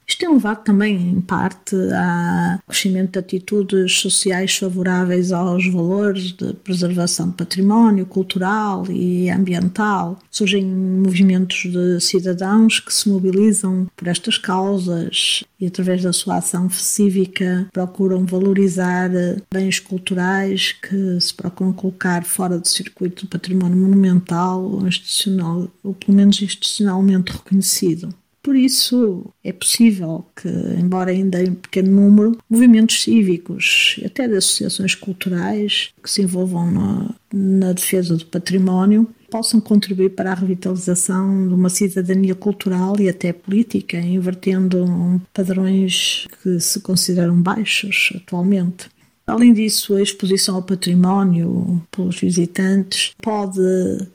Isto 0.07 0.19
tem 0.19 0.33
levado 0.33 0.63
também, 0.63 0.95
em 0.95 1.21
parte, 1.21 1.75
ao 1.75 2.59
crescimento 2.67 3.13
de 3.13 3.19
atitudes 3.19 3.93
sociais 3.99 4.55
favoráveis 4.55 5.31
aos 5.31 5.67
valores 5.67 6.31
de 6.31 6.53
preservação 6.53 7.29
de 7.29 7.35
património 7.35 8.05
cultural 8.05 8.85
e 8.89 9.29
ambiental. 9.29 10.19
Surgem 10.29 10.63
movimentos 10.65 11.71
de 11.71 11.99
cidadãos 11.99 12.79
que 12.79 12.93
se 12.93 13.09
mobilizam 13.09 13.87
por 13.95 14.07
estas 14.07 14.37
causas 14.37 15.43
e, 15.59 15.65
através 15.65 16.03
da 16.03 16.13
sua 16.13 16.37
ação 16.37 16.69
cívica, 16.69 17.67
procuram 17.73 18.25
valorizar 18.25 19.09
bens 19.51 19.79
culturais 19.79 20.71
que 20.71 21.19
se 21.19 21.33
procuram 21.33 21.73
colocar 21.73 22.23
fora 22.23 22.59
do 22.59 22.67
circuito 22.67 23.25
do 23.25 23.29
património 23.29 23.77
monumental 23.77 24.61
ou 24.63 24.87
institucional, 24.87 25.67
ou 25.83 25.93
pelo 25.93 26.15
menos 26.15 26.41
institucionalmente 26.41 27.31
reconhecido. 27.31 28.13
Por 28.45 28.55
isso, 28.55 29.25
é 29.43 29.51
possível 29.51 30.23
que, 30.35 30.47
embora 30.79 31.09
ainda 31.09 31.41
em 31.41 31.55
pequeno 31.55 31.99
número, 31.99 32.37
movimentos 32.47 33.01
cívicos, 33.01 33.99
até 34.05 34.27
de 34.27 34.35
associações 34.35 34.93
culturais 34.93 35.89
que 36.03 36.07
se 36.07 36.21
envolvam 36.21 36.69
na, 36.69 37.15
na 37.33 37.73
defesa 37.73 38.15
do 38.15 38.23
património, 38.27 39.09
possam 39.31 39.59
contribuir 39.59 40.11
para 40.11 40.31
a 40.31 40.35
revitalização 40.35 41.47
de 41.47 41.55
uma 41.55 41.69
cidadania 41.69 42.35
cultural 42.35 42.99
e 42.99 43.09
até 43.09 43.33
política, 43.33 43.97
invertendo 43.97 45.19
padrões 45.33 46.27
que 46.43 46.59
se 46.59 46.79
consideram 46.81 47.41
baixos 47.41 48.13
atualmente. 48.15 48.91
Além 49.27 49.53
disso, 49.53 49.95
a 49.95 50.01
exposição 50.01 50.55
ao 50.55 50.63
património 50.63 51.81
pelos 51.89 52.19
visitantes 52.19 53.13
pode 53.21 53.59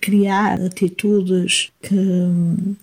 criar 0.00 0.60
atitudes 0.60 1.72
que 1.82 1.96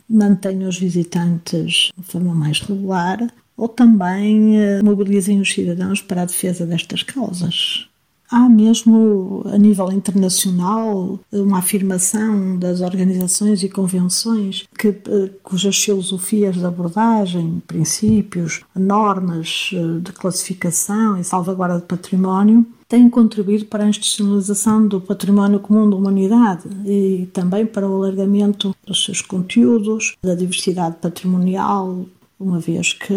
mantenham 0.09 0.67
os 0.67 0.77
visitantes 0.77 1.89
de 1.97 2.03
forma 2.03 2.35
mais 2.35 2.59
regular 2.59 3.31
ou 3.55 3.69
também 3.69 4.59
eh, 4.59 4.83
mobilizem 4.83 5.39
os 5.39 5.51
cidadãos 5.51 6.01
para 6.01 6.21
a 6.23 6.25
defesa 6.25 6.65
destas 6.65 7.01
causas. 7.01 7.87
Há 8.29 8.49
mesmo, 8.49 9.43
a 9.45 9.57
nível 9.57 9.89
internacional, 9.91 11.17
uma 11.31 11.59
afirmação 11.59 12.57
das 12.57 12.81
organizações 12.81 13.63
e 13.63 13.69
convenções 13.69 14.67
que, 14.77 14.89
eh, 14.89 15.29
cujas 15.41 15.77
filosofias 15.77 16.55
de 16.55 16.65
abordagem, 16.65 17.61
princípios, 17.65 18.61
normas 18.75 19.71
eh, 19.73 19.99
de 20.01 20.11
classificação 20.11 21.17
e 21.17 21.23
salvaguarda 21.23 21.79
de 21.79 21.85
património 21.85 22.65
têm 22.87 23.09
contribuído 23.09 23.65
para 23.65 23.83
a 23.83 23.89
institucionalização 23.89 24.87
do 24.87 25.01
património 25.01 25.59
comum 25.59 25.89
da 25.89 25.95
humanidade 25.95 26.63
e 26.85 27.27
também 27.33 27.65
para 27.65 27.87
o 27.87 27.95
alargamento 27.95 28.75
dos 28.85 29.03
seus 29.03 29.21
conteúdos, 29.21 30.15
da 30.23 30.35
diversidade 30.35 30.95
patrimonial, 31.01 32.05
uma 32.39 32.59
vez 32.59 32.93
que 32.93 33.13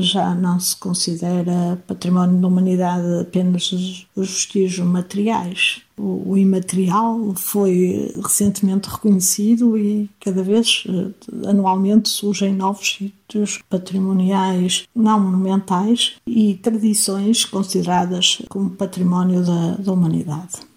já 0.00 0.34
não 0.34 0.58
se 0.58 0.74
considera 0.76 1.78
património 1.86 2.40
da 2.40 2.48
humanidade 2.48 3.20
apenas 3.20 3.70
os, 3.72 4.06
vestígios 4.16 4.86
materiais. 4.86 5.82
O, 5.98 6.36
imaterial 6.36 7.34
foi 7.36 8.12
recentemente 8.22 8.88
reconhecido 8.88 9.76
e 9.76 10.10
cada 10.20 10.42
vez 10.42 10.84
eh, 10.88 11.48
anualmente 11.48 12.08
surgem 12.08 12.54
novos 12.54 12.96
sítios 12.96 13.60
patrimoniais 13.68 14.84
não 14.94 15.18
monumentais 15.20 16.16
e 16.26 16.54
tradições 16.54 17.44
consideradas 17.44 18.42
como 18.48 18.70
património 18.70 19.42
da, 19.42 19.76
da 19.76 19.92
humanidade. 19.92 20.75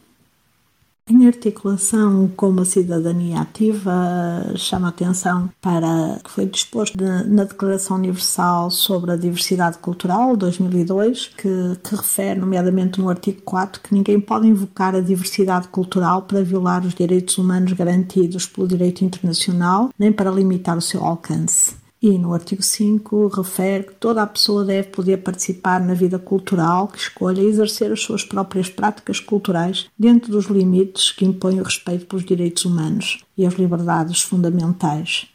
Em 1.11 1.25
articulação 1.25 2.29
com 2.37 2.49
uma 2.49 2.63
cidadania 2.63 3.41
ativa, 3.41 4.53
chama 4.55 4.89
atenção 4.89 5.49
para 5.59 6.19
que 6.23 6.29
foi 6.29 6.45
disposto 6.45 6.95
na 7.27 7.45
Declaração 7.45 7.97
Universal 7.97 8.69
sobre 8.69 9.11
a 9.11 9.15
Diversidade 9.15 9.79
Cultural, 9.79 10.37
2002, 10.37 11.29
que, 11.29 11.49
que 11.83 11.95
refere, 11.95 12.39
nomeadamente 12.39 13.01
no 13.01 13.09
artigo 13.09 13.41
4, 13.41 13.81
que 13.81 13.91
ninguém 13.91 14.19
pode 14.19 14.47
invocar 14.47 14.93
a 14.93 15.01
diversidade 15.01 15.69
cultural 15.69 16.21
para 16.21 16.43
violar 16.43 16.85
os 16.85 16.93
direitos 16.93 17.39
humanos 17.39 17.73
garantidos 17.73 18.45
pelo 18.45 18.67
direito 18.67 19.03
internacional, 19.03 19.89
nem 19.97 20.11
para 20.11 20.29
limitar 20.29 20.77
o 20.77 20.81
seu 20.81 21.03
alcance. 21.03 21.73
E 22.01 22.17
no 22.17 22.33
artigo 22.33 22.63
5 22.63 23.27
refere 23.27 23.83
que 23.83 23.95
toda 23.95 24.23
a 24.23 24.27
pessoa 24.27 24.63
deve 24.63 24.87
poder 24.87 25.17
participar 25.17 25.81
na 25.81 25.93
vida 25.93 26.17
cultural 26.17 26.87
que 26.87 26.97
escolha 26.97 27.41
e 27.41 27.47
exercer 27.47 27.91
as 27.91 28.01
suas 28.01 28.23
próprias 28.23 28.69
práticas 28.69 29.19
culturais 29.19 29.89
dentro 29.99 30.31
dos 30.31 30.45
limites 30.45 31.11
que 31.11 31.25
impõem 31.25 31.59
o 31.59 31.63
respeito 31.63 32.05
pelos 32.05 32.23
direitos 32.23 32.63
humanos 32.63 33.19
e 33.37 33.45
as 33.45 33.55
liberdades 33.55 34.21
fundamentais. 34.21 35.27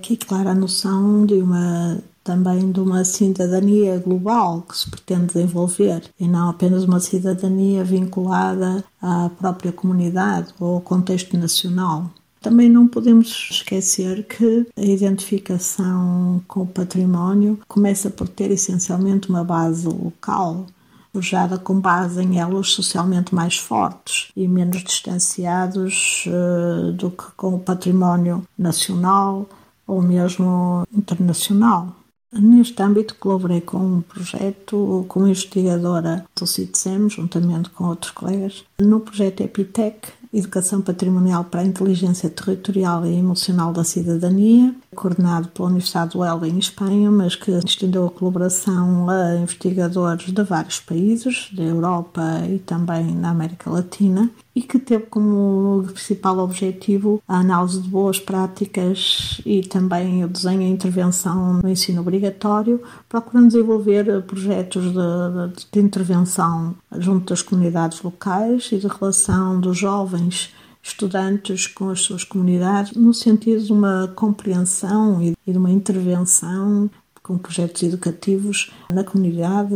Aqui, 0.00 0.16
claro, 0.16 0.48
a 0.48 0.54
noção 0.54 1.24
de 1.24 1.34
uma 1.34 2.02
também 2.24 2.70
de 2.70 2.80
uma 2.80 3.04
cidadania 3.04 3.98
global 3.98 4.62
que 4.62 4.76
se 4.76 4.88
pretende 4.88 5.26
desenvolver 5.26 6.02
e 6.18 6.28
não 6.28 6.50
apenas 6.50 6.84
uma 6.84 7.00
cidadania 7.00 7.82
vinculada 7.82 8.84
à 9.00 9.28
própria 9.28 9.72
comunidade 9.72 10.52
ou 10.58 10.74
ao 10.74 10.80
contexto 10.80 11.36
nacional. 11.36 12.10
Também 12.42 12.68
não 12.68 12.88
podemos 12.88 13.48
esquecer 13.52 14.24
que 14.24 14.66
a 14.76 14.82
identificação 14.82 16.42
com 16.48 16.62
o 16.62 16.66
património 16.66 17.60
começa 17.68 18.10
por 18.10 18.28
ter 18.28 18.50
essencialmente 18.50 19.30
uma 19.30 19.44
base 19.44 19.86
local, 19.86 20.66
forjada 21.12 21.56
com 21.56 21.78
base 21.78 22.20
em 22.20 22.40
elos 22.40 22.72
socialmente 22.72 23.32
mais 23.32 23.56
fortes 23.56 24.32
e 24.36 24.48
menos 24.48 24.82
distanciados 24.82 26.24
uh, 26.26 26.92
do 26.92 27.12
que 27.12 27.24
com 27.36 27.54
o 27.54 27.60
património 27.60 28.42
nacional 28.58 29.48
ou 29.86 30.02
mesmo 30.02 30.82
internacional. 30.92 31.94
Neste 32.32 32.82
âmbito, 32.82 33.14
colaborei 33.16 33.60
com 33.60 33.76
um 33.76 34.00
projeto 34.00 35.04
como 35.06 35.28
investigadora 35.28 36.24
do 36.34 36.46
CITSEM, 36.46 37.10
juntamente 37.10 37.68
com 37.70 37.84
outros 37.84 38.10
colegas, 38.10 38.64
no 38.80 39.00
projeto 39.00 39.42
Epitec, 39.42 40.08
Educação 40.32 40.80
Patrimonial 40.80 41.44
para 41.44 41.60
a 41.60 41.64
Inteligência 41.64 42.30
Territorial 42.30 43.04
e 43.04 43.18
Emocional 43.18 43.72
da 43.72 43.84
Cidadania, 43.84 44.74
coordenado 44.94 45.48
pela 45.48 45.68
Universidade 45.68 46.12
do 46.12 46.24
Elba 46.24 46.48
em 46.48 46.58
Espanha, 46.58 47.10
mas 47.10 47.34
que 47.34 47.50
estendeu 47.50 48.06
a 48.06 48.10
colaboração 48.10 49.10
a 49.10 49.36
investigadores 49.36 50.32
de 50.32 50.42
vários 50.42 50.80
países, 50.80 51.50
da 51.52 51.62
Europa 51.62 52.22
e 52.48 52.58
também 52.58 53.14
na 53.14 53.30
América 53.30 53.70
Latina, 53.70 54.30
e 54.54 54.62
que 54.62 54.78
teve 54.78 55.06
como 55.06 55.82
principal 55.92 56.38
objetivo 56.38 57.22
a 57.26 57.38
análise 57.38 57.80
de 57.80 57.88
boas 57.88 58.18
práticas 58.18 59.40
e 59.46 59.62
também 59.62 60.24
o 60.24 60.28
desenho 60.28 60.62
e 60.62 60.70
intervenção 60.70 61.54
no 61.62 61.68
ensino 61.68 62.02
obrigatório, 62.02 62.80
procurando 63.08 63.48
desenvolver 63.48 64.22
projetos 64.22 64.84
de, 64.84 64.92
de, 64.92 65.66
de 65.72 65.80
intervenção 65.80 66.74
junto 66.98 67.30
das 67.30 67.42
comunidades 67.42 68.02
locais 68.02 68.68
e 68.72 68.78
de 68.78 68.86
relação 68.86 69.58
dos 69.60 69.78
jovens 69.78 70.52
estudantes 70.82 71.66
com 71.68 71.90
as 71.90 72.00
suas 72.00 72.24
comunidades, 72.24 72.92
no 72.92 73.14
sentido 73.14 73.62
de 73.62 73.72
uma 73.72 74.12
compreensão 74.16 75.22
e 75.22 75.34
de 75.46 75.56
uma 75.56 75.70
intervenção 75.70 76.90
com 77.22 77.38
projetos 77.38 77.82
educativos 77.82 78.72
na 78.92 79.04
comunidade, 79.04 79.72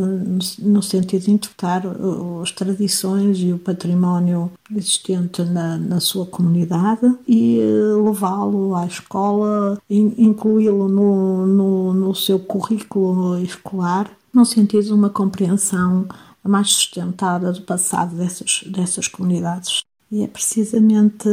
no, 0.58 0.82
sentido 0.82 1.24
de 1.24 1.30
interpretar 1.30 1.82
as 2.42 2.50
tradições 2.50 3.38
e 3.38 3.52
o 3.52 3.58
património 3.58 4.50
existente 4.74 5.42
na, 5.42 5.76
na 5.78 6.00
sua 6.00 6.26
comunidade 6.26 7.06
e 7.26 7.60
eh, 7.60 8.02
levá-lo 8.04 8.74
à 8.74 8.86
escola, 8.86 9.80
incluí-lo 9.88 10.88
no, 10.88 11.46
no, 11.46 11.94
no 11.94 12.14
seu 12.14 12.38
currículo 12.38 13.38
escolar, 13.38 14.10
no 14.34 14.44
sentido 14.44 14.84
de 14.84 14.92
uma 14.92 15.10
compreensão 15.10 16.06
mais 16.42 16.70
sustentada 16.70 17.52
do 17.52 17.62
passado 17.62 18.16
dessas, 18.16 18.64
dessas 18.66 19.08
comunidades. 19.08 19.82
E 20.10 20.22
é 20.22 20.26
precisamente 20.26 21.28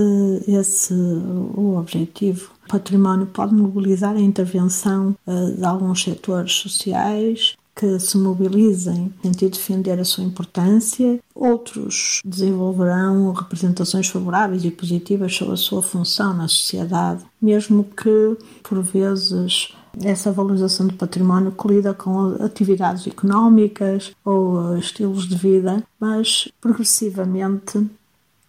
esse 0.48 0.94
o 0.94 1.78
objetivo. 1.78 2.52
O 2.66 2.70
património 2.70 3.28
pode 3.28 3.54
mobilizar 3.54 4.16
a 4.16 4.22
intervenção 4.22 5.16
eh, 5.28 5.52
de 5.58 5.64
alguns 5.66 6.04
setores 6.04 6.54
sociais 6.54 7.56
que 7.76 8.00
se 8.00 8.18
mobilizem 8.18 9.12
de 9.24 9.50
defender 9.50 10.00
a 10.00 10.06
sua 10.06 10.24
importância, 10.24 11.20
outros 11.34 12.22
desenvolverão 12.24 13.32
representações 13.32 14.08
favoráveis 14.08 14.64
e 14.64 14.72
positivas 14.72 15.36
sobre 15.36 15.54
a 15.56 15.58
sua 15.58 15.82
função 15.82 16.34
na 16.36 16.48
sociedade, 16.48 17.26
mesmo 17.42 17.84
que, 17.84 18.38
por 18.62 18.82
vezes, 18.82 19.74
essa 20.02 20.32
valorização 20.32 20.88
do 20.88 20.94
património 20.94 21.52
colida 21.52 21.94
com 21.94 22.36
atividades 22.44 23.08
económicas 23.08 24.12
ou 24.24 24.78
estilos 24.78 25.28
de 25.28 25.36
vida, 25.36 25.84
mas 26.00 26.48
progressivamente 26.62 27.88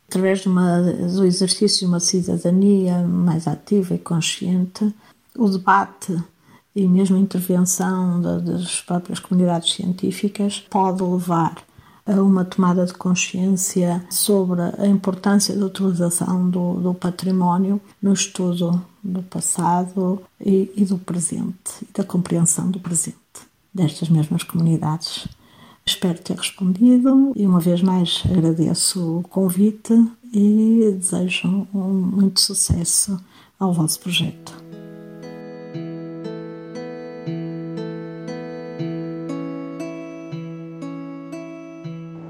através 0.09 0.41
de 0.41 0.49
uma, 0.49 0.81
do 0.83 1.25
exercício 1.25 1.81
de 1.81 1.87
uma 1.87 2.01
cidadania 2.01 2.99
mais 3.07 3.47
ativa 3.47 3.95
e 3.95 3.99
consciente, 3.99 4.95
o 5.37 5.49
debate 5.49 6.17
e 6.75 6.87
mesmo 6.89 7.17
a 7.17 7.21
intervenção 7.21 8.21
das 8.21 8.81
próprias 8.83 9.21
comunidades 9.21 9.75
científicas 9.75 10.61
pode 10.71 11.03
levar 11.03 11.57
a 12.07 12.21
uma 12.21 12.45
tomada 12.45 12.85
de 12.85 12.93
consciência 12.93 14.05
sobre 14.11 14.61
a 14.61 14.87
importância 14.87 15.57
da 15.57 15.67
utilização 15.67 16.51
do, 16.51 16.75
do 16.75 16.95
património 16.95 17.81
no 18.03 18.13
estudo 18.13 18.85
do 19.03 19.23
passado 19.23 20.21
e, 20.41 20.71
e 20.77 20.85
do 20.85 20.99
presente, 20.99 21.83
e 21.83 21.89
da 21.93 22.05
compreensão 22.05 22.71
do 22.71 22.79
presente 22.79 23.17
destas 23.73 24.09
mesmas 24.09 24.43
comunidades. 24.43 25.27
Espero 25.87 26.19
ter 26.19 26.37
respondido 26.37 27.33
e 27.37 27.47
uma 27.47 27.61
vez 27.61 27.83
mais 27.83 28.23
agradeço 28.31 29.19
o 29.19 29.23
convite 29.29 29.93
e 30.33 30.97
desejo 30.99 31.69
muito 31.73 32.41
sucesso 32.41 33.23
ao 33.61 33.71
vosso 33.71 34.01
projeto. 34.01 34.65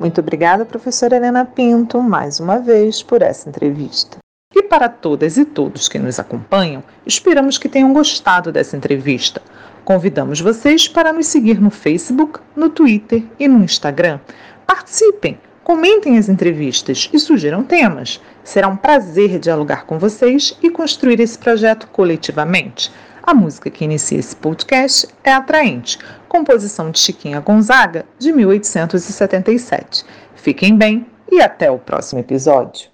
Muito 0.00 0.20
obrigada, 0.20 0.66
professora 0.66 1.16
Helena 1.16 1.44
Pinto, 1.44 2.02
mais 2.02 2.40
uma 2.40 2.58
vez 2.58 3.02
por 3.02 3.22
essa 3.22 3.48
entrevista. 3.48 4.18
E 4.52 4.62
para 4.62 4.88
todas 4.88 5.38
e 5.38 5.44
todos 5.44 5.88
que 5.88 5.98
nos 5.98 6.18
acompanham, 6.18 6.82
esperamos 7.06 7.56
que 7.56 7.68
tenham 7.68 7.92
gostado 7.92 8.52
dessa 8.52 8.76
entrevista. 8.76 9.40
Convidamos 9.84 10.40
vocês 10.40 10.88
para 10.88 11.12
nos 11.12 11.26
seguir 11.26 11.60
no 11.60 11.70
Facebook, 11.70 12.40
no 12.56 12.70
Twitter 12.70 13.22
e 13.38 13.46
no 13.46 13.62
Instagram. 13.62 14.18
Participem, 14.66 15.38
comentem 15.62 16.16
as 16.16 16.28
entrevistas 16.28 17.10
e 17.12 17.18
sugiram 17.18 17.62
temas. 17.62 18.18
Será 18.42 18.66
um 18.66 18.76
prazer 18.76 19.38
dialogar 19.38 19.84
com 19.84 19.98
vocês 19.98 20.56
e 20.62 20.70
construir 20.70 21.20
esse 21.20 21.38
projeto 21.38 21.86
coletivamente. 21.88 22.90
A 23.22 23.34
música 23.34 23.70
que 23.70 23.84
inicia 23.84 24.18
esse 24.18 24.34
podcast 24.34 25.06
é 25.22 25.32
Atraente, 25.32 25.98
composição 26.28 26.90
de 26.90 26.98
Chiquinha 26.98 27.40
Gonzaga, 27.40 28.06
de 28.18 28.32
1877. 28.32 30.04
Fiquem 30.34 30.76
bem 30.76 31.06
e 31.30 31.42
até 31.42 31.70
o 31.70 31.78
próximo 31.78 32.20
episódio. 32.20 32.88